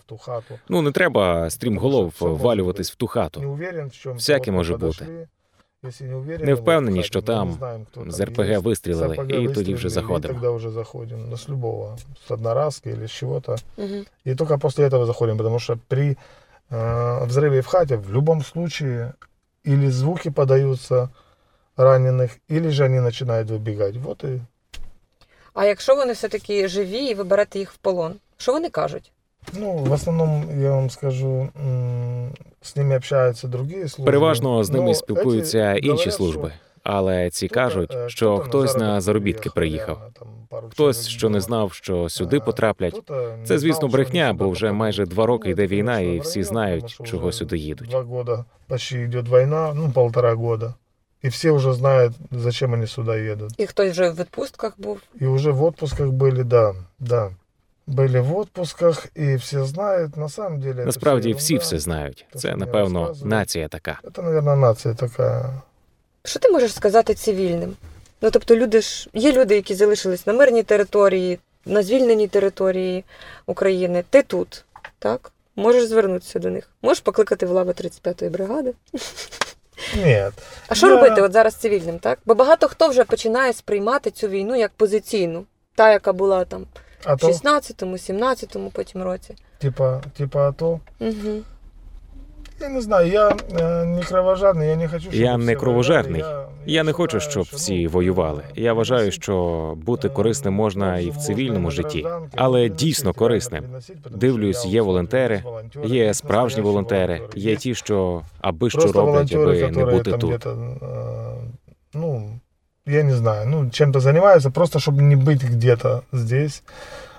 Ну 0.69 0.83
не 0.83 0.91
треба 0.93 1.51
стрімголов 1.51 2.15
валюватись 2.21 2.93
в 2.93 2.95
ту 2.95 3.07
хату. 3.07 3.59
Всяке 4.05 4.51
може 4.51 4.77
бути. 4.77 5.07
Не 6.41 6.55
впевнені, 6.55 7.03
що 7.03 7.23
там 7.23 7.59
з 8.07 8.21
РПГ 8.21 8.59
вистрілили, 8.59 9.27
і 9.29 9.49
тоді 9.49 9.75
вже 9.75 9.89
заходимо. 9.89 10.41
Тоді 10.41 10.57
вже 10.57 10.71
заходимо. 10.71 11.23
Ну, 11.31 11.37
з 11.37 11.49
любого, 11.49 11.99
з 12.29 12.31
одноразки 12.31 12.93
або 12.93 13.07
з 13.07 13.11
чого-то. 13.11 13.57
Угу. 13.77 13.89
І 14.25 14.35
тільки 14.35 14.59
після 14.59 14.91
цього 14.91 15.07
заходимо, 15.07 15.43
тому 15.43 15.59
що 15.59 15.79
при 15.89 16.17
э, 16.71 17.27
взрыве 17.29 17.61
в 17.61 17.67
хаті 17.67 17.95
в 17.95 18.01
будь-якому 18.01 18.43
випадку 18.55 19.13
или 19.67 19.91
звуки 19.91 20.31
подаються 20.31 21.09
ранених, 21.79 22.39
или 22.51 22.71
же 22.71 22.89
вони 22.89 23.03
починають 23.03 23.51
вибігати. 23.51 23.99
Вот 23.99 24.25
і... 24.25 24.41
А 25.55 25.65
якщо 25.65 25.95
вони 25.97 26.13
все-таки 26.13 26.69
живі 26.69 26.99
і 26.99 27.15
ви 27.15 27.25
берете 27.25 27.59
їх 27.59 27.73
в 27.73 27.77
полон, 27.77 28.15
що 28.37 28.53
вони 28.53 28.69
кажуть? 28.69 29.13
Ну, 29.53 29.73
в 29.73 29.93
основному, 29.93 30.63
я 30.63 30.71
вам 30.71 30.91
скажу, 30.91 31.49
з 32.63 32.77
ними 32.77 32.97
общаються 32.97 33.49
другі 33.49 33.75
служби. 33.75 34.05
Переважно 34.05 34.65
з 34.65 34.71
ними 34.71 34.95
спілкуються 34.95 35.75
інші 35.75 36.11
служби. 36.11 36.53
Але 36.83 37.31
ці 37.31 37.49
кажуть, 37.49 37.95
е, 37.95 38.09
що 38.09 38.39
хтось 38.39 38.77
на 38.77 39.01
заробітки 39.01 39.51
приїхав. 39.51 40.03
Хтось, 40.71 41.09
що 41.09 41.29
не 41.29 41.41
знав, 41.41 41.73
що 41.73 42.09
сюди 42.09 42.41
потраплять. 42.41 43.01
Це, 43.45 43.59
звісно, 43.59 43.89
брехня, 43.89 44.33
бо 44.33 44.51
вже 44.51 44.73
майже 44.73 45.07
два 45.07 45.27
роки 45.27 45.51
йде 45.51 45.67
війна, 45.67 46.01
і 46.01 46.21
всі 46.21 46.43
знають, 46.43 47.01
чого 47.05 47.33
сюди 47.33 47.59
їдуть. 47.59 47.89
Два 47.89 48.03
роки 48.03 48.45
почти 48.67 49.01
йде 49.01 49.21
війна, 49.21 49.73
ну 49.75 49.91
полтора 49.95 50.35
роки. 50.35 50.73
І 51.23 51.29
всі 51.29 51.51
вже 51.51 51.73
знають, 51.73 52.13
зачем 52.33 52.71
вони 52.71 52.87
сюди 52.87 53.25
їдуть. 53.25 53.55
І 53.57 53.67
хтось 53.67 53.91
вже 53.91 54.11
в 54.11 54.15
відпустках 54.15 54.73
був. 54.79 55.01
І 55.21 55.27
вже 55.27 55.51
в 55.51 55.67
відпустках 55.69 56.07
були, 56.07 56.45
да, 56.45 56.75
да. 56.99 57.31
Були 57.87 58.21
в 58.21 58.41
відпусках, 58.41 59.07
і 59.15 59.35
всі 59.35 59.63
знають. 59.63 60.17
На 60.17 60.29
самом 60.29 60.61
деле, 60.61 60.85
насправді 60.85 61.33
всі 61.33 61.57
все 61.57 61.79
знають. 61.79 62.27
Це 62.35 62.57
напевно 62.57 63.15
нація 63.25 63.69
така. 63.69 63.99
Це, 64.17 64.23
мабуть, 64.23 64.61
нація 64.61 64.95
така. 64.95 65.55
Що 66.25 66.39
ти 66.39 66.49
можеш 66.49 66.75
сказати 66.75 67.15
цивільним? 67.15 67.77
Ну 68.23 68.31
тобто, 68.31 68.57
люди 68.57 68.81
ж 68.81 69.09
є 69.13 69.33
люди, 69.33 69.55
які 69.55 69.75
залишились 69.75 70.27
на 70.27 70.33
мирній 70.33 70.63
території, 70.63 71.39
на 71.67 71.83
звільненій 71.83 72.29
території 72.29 73.05
України. 73.47 74.05
Ти 74.11 74.23
тут, 74.23 74.65
так? 74.99 75.33
Можеш 75.57 75.87
звернутися 75.87 76.39
до 76.39 76.51
них. 76.51 76.71
Можеш 76.83 77.01
покликати 77.01 77.47
в 77.47 77.51
лави 77.51 77.73
35-ї 77.73 78.31
бригади. 78.31 78.75
Ні. 79.97 80.25
А 80.69 80.75
що 80.75 80.87
я... 80.87 80.95
робити 80.95 81.23
от 81.23 81.33
зараз 81.33 81.55
цивільним, 81.55 81.99
так? 81.99 82.19
Бо 82.27 82.35
багато 82.35 82.69
хто 82.69 82.89
вже 82.89 83.05
починає 83.05 83.53
сприймати 83.53 84.11
цю 84.11 84.29
війну 84.29 84.57
як 84.57 84.71
позиційну, 84.77 85.45
та, 85.75 85.93
яка 85.93 86.13
була 86.13 86.45
там 86.45 86.67
в 87.07 87.09
16-му, 87.09 87.97
17-му 87.97 88.71
потім 88.71 89.03
році. 89.03 89.35
Типа, 89.59 90.03
типа 90.17 90.49
АТО? 90.49 90.81
Угу. 91.01 91.43
Я 92.61 92.69
не 92.69 92.81
знаю, 92.81 93.09
я 93.09 93.37
е, 93.61 93.85
не 93.85 94.03
кровожадний, 94.03 94.69
я 94.69 94.77
не 94.77 94.89
хочу, 94.89 95.03
щоб 95.03 95.15
Я 95.15 95.37
не 95.39 95.55
кровожерний. 95.55 96.25
Я 96.67 96.85
не 96.85 96.93
хочу, 96.93 97.21
щоб 97.21 97.43
всі 97.53 97.85
ну, 97.85 97.91
воювали. 97.91 98.43
Я 98.55 98.73
вважаю, 98.73 99.13
що 99.13 99.75
бути 99.77 100.09
корисним 100.09 100.55
можна 100.55 100.99
і 100.99 101.11
в 101.11 101.17
цивільному 101.17 101.71
житті, 101.71 102.07
але 102.35 102.69
дійсно 102.69 103.13
корисним. 103.13 103.65
Дивлюсь, 104.11 104.67
є 104.67 104.83
волонтери, 104.83 105.43
є 105.85 106.15
справжні 106.15 106.63
волонтери, 106.63 107.21
є 107.35 107.57
ті, 107.57 107.75
що 107.75 108.23
аби 108.41 108.71
що 108.71 108.93
роблять, 108.93 109.35
аби 109.35 109.71
не 109.71 109.85
бути 109.85 110.13
тут. 110.13 110.47
Е, 110.47 110.51
ну 111.95 112.41
я 112.87 113.03
не 113.03 113.15
знаю, 113.15 113.47
ну 113.47 113.71
чем-то 113.71 114.01
занимаются, 114.01 114.51
просто 114.51 114.79
чтобы 114.79 115.03
не 115.03 115.17
быть 115.17 115.45
где-то 115.45 116.03
здесь. 116.13 116.63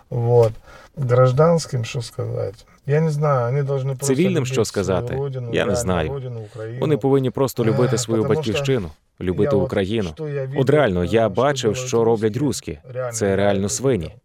Вот. 0.10 0.52
Гражданським, 0.97 1.86
що 1.86 2.02
сказати. 2.02 2.58
Я 2.89 3.02
не 3.02 3.10
знаю, 3.12 3.45
вони 3.45 3.63
должны 3.63 3.95
цивільним, 3.95 4.45
що 4.45 4.65
сказати. 4.65 5.15
Родину, 5.15 5.49
я 5.54 5.65
не 5.65 5.75
знаю. 5.75 6.10
Родину, 6.10 6.45
вони 6.80 6.97
повинні 6.97 7.30
просто 7.30 7.65
любити 7.65 7.97
свою 7.97 8.23
батьківщину, 8.23 8.89
любити 9.21 9.56
Україну. 9.56 10.15
От 10.56 10.69
реально, 10.69 11.04
я 11.04 11.30
бачив, 11.30 11.75
що 11.75 12.04
роблять 12.04 12.38
руски. 12.38 12.80
Це 13.13 13.36
реально 13.36 13.69
свині. 13.69 14.15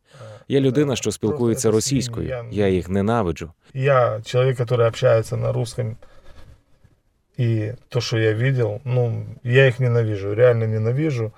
Я 0.48 0.60
людина, 0.60 0.96
що 0.96 1.12
спілкується 1.12 1.70
російською. 1.70 2.44
Я 2.50 2.68
їх 2.68 2.88
ненавиджу. 2.88 3.50
Я 3.74 4.20
чоловік, 4.24 4.60
який 4.60 4.78
общається 4.78 5.36
на 5.36 5.52
русском. 5.52 5.96
И 7.38 7.74
то, 7.88 8.00
что 8.00 8.18
я 8.18 8.32
видел, 8.32 8.80
ну, 8.84 9.26
я 9.42 9.66
их 9.66 9.80
ненавижу, 9.80 10.34
реально 10.34 10.66
ненавижу. 10.66 11.32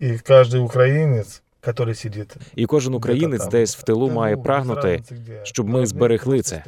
І 0.00 0.18
кожен 0.18 0.60
українець, 0.60 1.42
який 1.66 1.94
сидить, 1.94 2.36
і 2.56 2.66
кожен 2.66 2.94
українець 2.94 3.46
десь 3.46 3.76
в 3.76 3.82
тилу 3.82 4.10
має 4.10 4.36
прагнути, 4.36 5.02
щоб 5.42 5.68
ми 5.68 5.86
зберегли 5.86 6.42
це. 6.42 6.64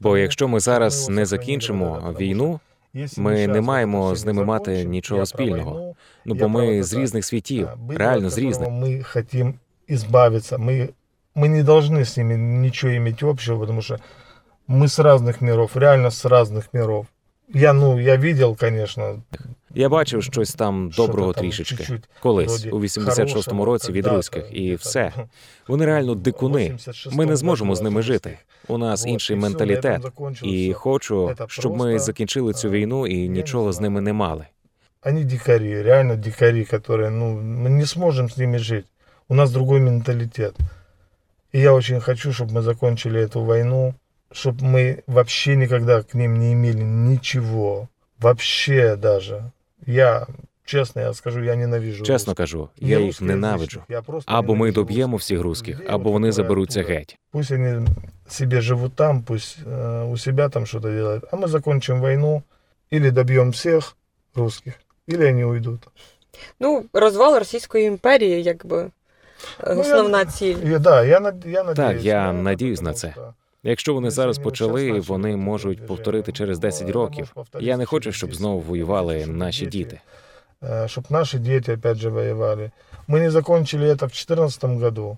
Бо 0.00 0.18
якщо 0.18 0.48
ми 0.48 0.60
зараз 0.60 1.08
не 1.08 1.26
закінчимо 1.26 2.14
війну, 2.20 2.60
ми 3.16 3.46
не 3.46 3.60
маємо 3.60 4.14
з 4.14 4.24
ними 4.24 4.44
мати 4.44 4.84
нічого 4.84 5.26
спільного. 5.26 5.94
Ну 6.24 6.34
бо 6.34 6.48
ми 6.48 6.82
з 6.82 6.94
різних 6.94 7.24
світів, 7.24 7.68
реально 7.88 8.30
з 8.30 8.38
різних. 8.38 8.68
Ми 8.70 9.02
хочемо 9.02 9.54
ізбавитися. 9.88 10.58
Ми 10.58 10.88
ми 11.34 11.48
не 11.48 11.64
повинні 11.64 12.04
з 12.04 12.16
ними 12.16 12.36
нічого 12.36 13.00
мати 13.00 13.26
общего, 13.26 13.66
тому 13.66 13.82
що 13.82 13.96
ми 14.68 14.88
з 14.88 14.98
різних 14.98 15.42
миров, 15.42 15.70
реально 15.74 16.10
з 16.10 16.26
різних 16.26 16.74
миров. 16.74 17.06
Я 17.54 17.72
ну 17.72 18.00
я 18.00 18.16
видел, 18.16 18.56
конечно. 18.56 19.22
Я 19.75 19.89
бачив 19.89 20.23
щось 20.23 20.53
там 20.53 20.89
доброго 20.89 21.33
там 21.33 21.43
трішечки 21.43 21.99
колись 22.19 22.65
у 22.65 22.79
86-му 22.79 23.65
році 23.65 23.91
від 23.91 24.07
руських, 24.07 24.45
і 24.51 24.75
все 24.75 25.13
вони 25.67 25.85
реально 25.85 26.15
дикуни. 26.15 26.77
Ми 27.11 27.25
не 27.25 27.35
зможемо 27.35 27.75
з 27.75 27.81
ними 27.81 28.01
жити. 28.01 28.37
У 28.67 28.77
нас 28.77 29.05
інший 29.05 29.35
менталітет, 29.35 30.05
і 30.43 30.73
хочу, 30.73 31.35
щоб 31.47 31.77
ми 31.77 31.99
закінчили 31.99 32.53
цю 32.53 32.69
війну 32.69 33.07
і 33.07 33.29
нічого 33.29 33.73
з 33.73 33.79
ними 33.79 34.01
не 34.01 34.13
мали. 34.13 34.45
Они 35.05 35.23
дикари, 35.23 35.81
реально 35.81 36.15
дикари, 36.15 36.63
которые, 36.63 37.09
ну, 37.09 37.35
мы 37.35 37.69
не 37.69 37.85
сможем 37.85 38.29
с 38.29 38.37
ними 38.37 38.57
жить. 38.57 38.85
У 39.27 39.35
нас 39.35 39.51
другой 39.51 39.81
менталитет. 39.81 40.55
И 41.51 41.59
я 41.59 41.73
очень 41.73 41.99
хочу, 41.99 42.31
чтобы 42.31 42.53
мы 42.53 42.61
закончили 42.61 43.19
эту 43.19 43.43
войну 43.43 43.93
чтобы 44.33 44.65
мы 44.65 45.03
вообще 45.07 45.55
никогда 45.55 46.01
к 46.01 46.13
ним 46.13 46.39
не 46.39 46.53
имели 46.53 46.81
ничего. 46.81 47.89
Вообще 48.19 48.95
даже. 48.95 49.51
Я 49.87 50.27
чесно, 50.65 51.01
я 51.01 51.13
скажу, 51.13 51.43
я 51.43 51.55
ненавижу. 51.55 52.03
Чесно 52.05 52.35
кажу, 52.35 52.69
я 52.77 52.99
їх 52.99 53.21
ненавиджу. 53.21 53.81
Або 54.25 54.55
ми 54.55 54.71
доб'ємо 54.71 55.17
всіх 55.17 55.41
русських, 55.41 55.81
або 55.87 56.11
вони 56.11 56.31
заберуться 56.31 56.83
геть. 56.83 57.17
Пусть 57.31 57.51
вони 57.51 57.87
себе 58.27 58.61
живуть 58.61 58.93
там, 58.95 59.21
пусть 59.21 59.57
э, 59.67 60.11
у 60.11 60.17
себя 60.17 60.49
там 60.49 60.65
что-то 60.65 60.89
делают. 60.89 61.23
А 61.31 61.35
мы 61.35 61.47
закончим 61.47 62.01
войну, 62.01 62.43
или 62.93 63.09
добьем 63.09 63.49
всех 63.51 63.95
русских, 64.35 64.73
или 65.09 65.27
они 65.29 65.43
уйдут. 65.45 65.87
Ну, 66.59 66.85
розвал 66.93 67.37
Російської 67.39 67.85
імперії, 67.85 68.43
якби 68.43 68.81
е, 68.83 69.73
Ну, 69.75 69.81
основна 69.81 70.19
я- 70.19 70.25
ціль. 70.25 70.55
И, 70.65 70.79
да, 70.79 71.03
я, 71.03 71.19
над- 71.19 71.45
я 71.45 71.63
надеюсь. 71.63 72.03
я 72.03 72.33
на 72.33 72.39
это, 72.39 72.43
надіюсь 72.43 72.81
на 72.81 72.93
потому 72.93 73.13
це. 73.15 73.33
что 73.67 73.69
Якщо 73.69 73.93
вони 73.93 74.05
Якщо 74.07 74.15
зараз 74.21 74.37
вони 74.37 74.45
ось 74.47 74.51
почали, 74.51 74.81
щас 74.81 74.97
почали 74.99 74.99
вони 75.17 75.29
таке 75.31 75.37
можуть 75.43 75.77
движення, 75.77 75.87
повторити 75.87 76.31
через 76.31 76.59
10 76.59 76.81
воно 76.81 76.93
років. 76.93 77.19
може 77.19 77.33
повторитися 77.33 77.69
Я 77.71 77.77
не 77.77 77.85
хочу, 77.85 78.03
через 78.03 78.15
щоб 78.15 78.29
10 78.29 78.39
знову 78.39 78.55
років. 78.57 78.69
воювали 78.69 79.21
Щоб 79.23 79.35
наші 79.35 79.65
діти- 79.65 79.69
діти. 79.77 79.99
чтобы 80.61 81.05
наши 81.11 81.39
дети 81.39 81.73
опять 81.73 81.97
же 81.97 82.09
воевали. 82.09 82.71
Мы 83.07 83.19
не 83.19 83.31
закончили 83.31 83.85
это 83.89 83.95
в 83.95 83.97
2014 84.11 84.63
году. 84.79 85.17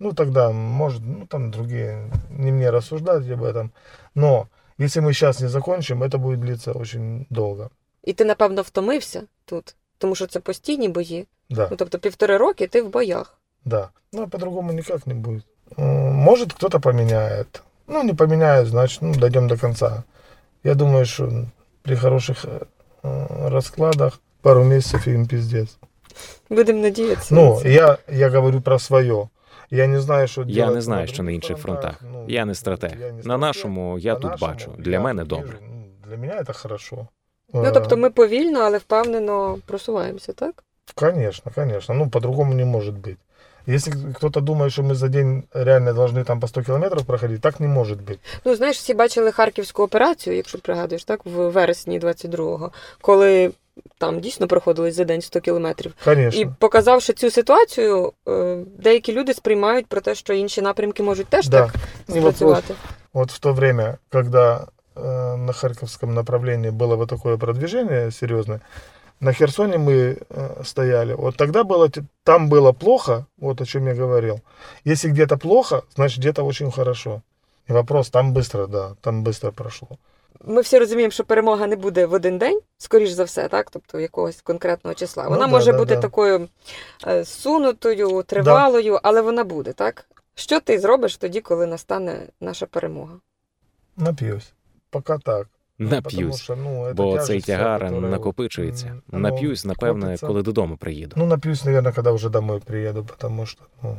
Ну, 0.00 0.12
тогда, 0.12 0.50
может, 0.50 1.02
ну, 1.04 1.26
там 1.28 1.50
другие, 1.50 2.10
не 2.30 2.52
мне 2.52 2.70
рассуждать 2.70 3.30
об 3.30 3.42
этом. 3.42 3.70
Но 4.14 4.46
если 4.80 5.02
мы 5.02 5.06
сейчас 5.08 5.40
не 5.40 5.48
закончим, 5.48 6.02
это 6.02 6.18
будет 6.18 6.40
длиться 6.40 6.72
очень 6.72 7.26
долго. 7.30 7.70
І 8.04 8.12
ти, 8.12 8.24
напевно, 8.24 8.62
втомився 8.62 9.22
тут, 9.44 9.74
тому 9.98 10.14
що 10.14 10.26
це 10.26 10.40
постійні 10.40 10.88
бої. 10.88 11.26
Да, 11.50 11.68
Ну, 11.70 11.76
тобто 11.76 11.98
півтори 11.98 12.36
роки 12.36 12.66
ти 12.66 12.82
в 12.82 12.88
боях. 12.88 13.38
да. 13.64 13.88
Ну, 14.12 14.22
а 14.22 14.26
по-другому 14.26 14.72
никак 14.72 15.06
не 15.06 15.14
будет. 15.14 15.44
М, 15.78 16.12
Может, 16.14 16.52
кто-то 16.52 16.80
поменяет. 16.80 17.62
Ну, 17.88 18.02
не 18.02 18.14
поменяет, 18.14 18.66
значит, 18.66 19.02
ну, 19.02 19.14
дойдем 19.14 19.48
до 19.48 19.56
конца. 19.56 20.02
Я 20.64 20.74
думаю, 20.74 21.04
что 21.06 21.32
при 21.82 21.96
хороших 21.96 22.44
э, 22.44 22.60
э, 23.02 23.48
раскладах 23.48 24.20
пару 24.42 24.64
месяцев 24.64 25.06
им 25.08 25.26
пиздец. 25.26 25.76
Будемо 26.50 26.82
надіятися. 26.82 27.34
на 27.34 27.40
Ну, 27.40 27.60
це. 27.62 27.70
я, 27.72 27.98
я 28.12 28.28
говорю 28.30 28.60
про 28.60 28.78
свое. 28.78 29.28
Я 29.70 29.86
не 29.86 30.00
знаю, 30.00 30.28
що 30.28 30.40
Я 30.40 30.46
делать 30.46 30.74
не 30.74 30.80
знаю, 30.80 31.06
що 31.06 31.22
на 31.22 31.30
других 31.30 31.34
інших 31.34 31.58
фронтах. 31.58 32.00
Ну, 32.12 32.24
Я 32.28 32.44
не 32.44 32.54
стратег. 32.54 32.90
я 33.00 33.06
не 33.06 33.12
На 33.12 33.20
стратег. 33.22 33.40
нашому 33.40 33.98
я 33.98 34.14
По 34.14 34.20
тут 34.20 34.30
нашому 34.30 34.52
бачу. 34.52 34.70
Для 34.78 34.92
я 34.92 35.00
мене 35.00 35.22
тут 35.22 35.28
добре. 35.28 35.44
вижу, 35.46 35.58
ну, 35.68 35.84
Для 36.10 36.16
мене 36.16 36.44
це 36.46 36.52
хорошо. 36.52 37.06
Ну, 37.54 37.64
Е, 37.64 37.70
тобто 37.70 37.96
ми 37.96 38.10
повільно, 38.10 38.60
але 38.60 38.78
впевнено 38.78 39.58
просуваємося, 39.66 40.32
так? 40.32 40.64
Конечно, 40.94 41.52
конечно. 41.54 41.94
Ну, 41.94 42.10
по-другому 42.10 42.54
не 42.54 42.64
может 42.64 42.94
быть. 42.94 43.16
Если 43.68 43.92
кто-то 44.14 44.40
думает, 44.40 44.72
что 44.72 44.82
мы 44.82 44.94
за 44.94 45.08
день 45.08 45.44
реально 45.54 45.94
должны 45.94 46.24
там 46.24 46.40
по 46.40 46.46
100 46.46 46.62
километров 46.62 47.06
проходить, 47.06 47.40
так 47.40 47.60
не 47.60 47.66
может 47.66 47.98
быть. 48.00 48.18
Ну, 48.44 48.54
знаєш, 48.56 48.76
всі 48.76 48.94
бачили 48.94 49.32
харківську 49.32 49.82
операцію, 49.82 50.36
якщо 50.36 50.58
пригадуєш, 50.58 51.04
так, 51.04 51.20
в 51.24 51.30
вересні 51.48 52.00
22-го, 52.00 52.70
коли 53.00 53.50
там 53.98 54.20
дійсно 54.20 54.46
проходилось 54.48 54.94
за 54.94 55.04
день 55.04 55.20
100 55.22 55.40
кілометрів. 55.40 55.94
Конечно. 56.04 56.40
І 56.42 56.46
показавши 56.58 57.12
цю 57.12 57.30
ситуацію, 57.30 58.12
е, 58.28 58.56
деякі 58.78 59.12
люди 59.12 59.34
сприймають 59.34 59.86
про 59.86 60.00
те, 60.00 60.14
що 60.14 60.32
інші 60.32 60.62
напрямки 60.62 61.02
можуть 61.02 61.26
теж 61.26 61.48
Да. 61.48 61.60
так 61.66 61.74
Не 62.08 62.14
вопрос. 62.14 62.36
спрацювати. 62.36 62.74
Вот 63.12 63.30
в 63.32 63.38
то 63.38 63.52
время, 63.52 63.98
когда 64.12 64.66
э, 64.96 65.36
на 65.36 65.52
Харьковском 65.52 66.14
направлении 66.14 66.70
было 66.70 66.96
вот 66.96 67.08
такое 67.08 67.36
продвижение 67.36 68.10
серьезное, 68.12 68.60
на 69.20 69.32
Херсоне 69.32 69.78
мы 69.78 70.18
э, 70.28 70.64
стояли. 70.64 71.14
Вот 71.14 71.36
тогда 71.36 71.62
было, 71.64 71.88
т- 71.88 72.04
там 72.24 72.48
было 72.48 72.72
плохо, 72.72 73.26
вот 73.38 73.60
о 73.60 73.64
чем 73.64 73.86
я 73.86 73.94
говорил. 73.94 74.40
Если 74.86 75.10
где-то 75.10 75.36
плохо, 75.38 75.82
значит 75.94 76.18
где-то 76.18 76.44
очень 76.46 76.70
хорошо. 76.70 77.22
И 77.70 77.72
вопрос, 77.72 78.10
там 78.10 78.34
быстро, 78.34 78.66
да, 78.66 78.94
там 79.00 79.24
быстро 79.24 79.50
прошло. 79.52 79.88
Ми 80.44 80.60
всі 80.60 80.78
розуміємо, 80.78 81.10
що 81.10 81.24
перемога 81.24 81.66
не 81.66 81.76
буде 81.76 82.06
в 82.06 82.12
один 82.12 82.38
день, 82.38 82.60
скоріш 82.78 83.10
за 83.10 83.24
все, 83.24 83.48
так, 83.48 83.70
тобто 83.70 84.00
якогось 84.00 84.40
конкретного 84.42 84.94
числа. 84.94 85.24
Ну, 85.24 85.30
Вона 85.30 85.46
да, 85.46 85.52
може 85.52 85.72
да, 85.72 85.78
бути 85.78 85.94
да. 85.94 86.00
такою 86.00 86.48
е, 87.06 87.24
сунутою, 87.24 88.22
тривалою, 88.22 89.00
але 89.02 89.20
вона 89.20 89.44
буде, 89.44 89.72
так? 89.72 90.06
Що 90.34 90.60
ти 90.60 90.78
зробиш 90.78 91.16
тоді, 91.16 91.40
коли 91.40 91.66
настане 91.66 92.26
наша 92.40 92.66
перемога? 92.66 93.12
Напьюсь. 93.96 94.52
Пока 94.90 95.18
так. 95.18 95.46
Потому 95.78 95.90
Нап'юсь. 96.00 96.42
что, 96.42 96.56
ну, 96.56 96.84
это 96.84 96.94
Бо 96.94 97.04
тяжесть 97.12 97.26
цей 97.26 97.38
вся, 97.38 97.56
тягар 97.56 97.80
которая, 97.80 98.10
накопичується. 98.10 98.86
м, 98.86 99.02
оно 99.12 99.28
Нап'юсь, 99.28 99.66
напевне, 99.66 100.04
копится. 100.06 100.26
коли 100.26 100.42
додому 100.42 100.76
приїду. 100.76 101.16
Ну, 101.18 101.26
напьюсь, 101.26 101.64
наверное, 101.64 101.92
когда 101.92 102.10
уже 102.12 102.28
домой 102.30 102.60
приеду, 102.60 103.04
потому 103.04 103.46
что, 103.46 103.62
ну, 103.82 103.96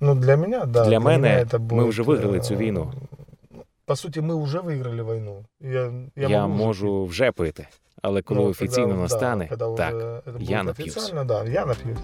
ну 0.00 0.14
для 0.14 0.36
меня, 0.36 0.64
да. 0.64 0.84
Для 0.84 1.00
мене 1.00 1.28
меня 1.28 1.44
это 1.44 1.58
ми 1.58 1.58
будет, 1.58 1.88
вже 1.88 2.02
виграли 2.02 2.40
цю 2.40 2.54
э, 2.54 2.56
війну. 2.56 2.92
По 3.84 3.96
сути, 3.96 4.20
мы 4.20 4.34
уже 4.34 4.60
выиграли 4.60 5.02
войну. 5.02 5.44
Я, 5.60 5.92
я, 6.16 6.28
Я 6.28 6.46
могу 6.46 6.54
уже 6.54 6.64
можу 6.64 7.04
вже 7.04 7.32
пити, 7.32 7.66
але 8.02 8.20
пить. 8.20 8.26
коли 8.28 8.40
Ну, 8.40 8.46
офіційно 8.50 8.86
когда, 8.86 9.02
настане, 9.02 9.44
да, 9.44 9.56
когда 9.56 9.76
так. 9.76 9.94
уже 9.94 10.06
это 10.06 10.32
будет 10.32 10.50
я 10.50 10.62
напьюсь. 10.62 10.96
официально, 10.96 11.24
да, 11.24 11.44
я 11.44 11.66
напьюсь. 11.66 11.98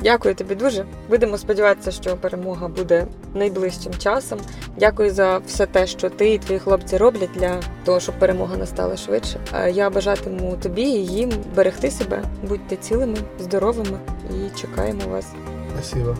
Дякую 0.00 0.34
тобі 0.34 0.54
дуже. 0.54 0.84
Будемо 1.08 1.38
сподіватися, 1.38 1.90
що 1.90 2.16
перемога 2.16 2.68
буде 2.68 3.06
найближчим 3.34 3.92
часом. 3.98 4.38
Дякую 4.76 5.10
за 5.10 5.38
все 5.38 5.66
те, 5.66 5.86
що 5.86 6.10
ти 6.10 6.30
і 6.32 6.38
твої 6.38 6.60
хлопці 6.60 6.96
роблять 6.96 7.30
для 7.34 7.60
того, 7.84 8.00
щоб 8.00 8.18
перемога 8.18 8.56
настала 8.56 8.96
швидше. 8.96 9.40
Я 9.72 9.90
бажатиму 9.90 10.56
тобі 10.62 10.82
і 10.82 11.06
їм 11.06 11.32
берегти 11.56 11.90
себе, 11.90 12.22
будьте 12.48 12.76
цілими, 12.76 13.16
здоровими 13.38 13.98
і 14.30 14.60
чекаємо 14.60 15.02
вас. 15.10 15.26
Спасибо. 15.72 16.16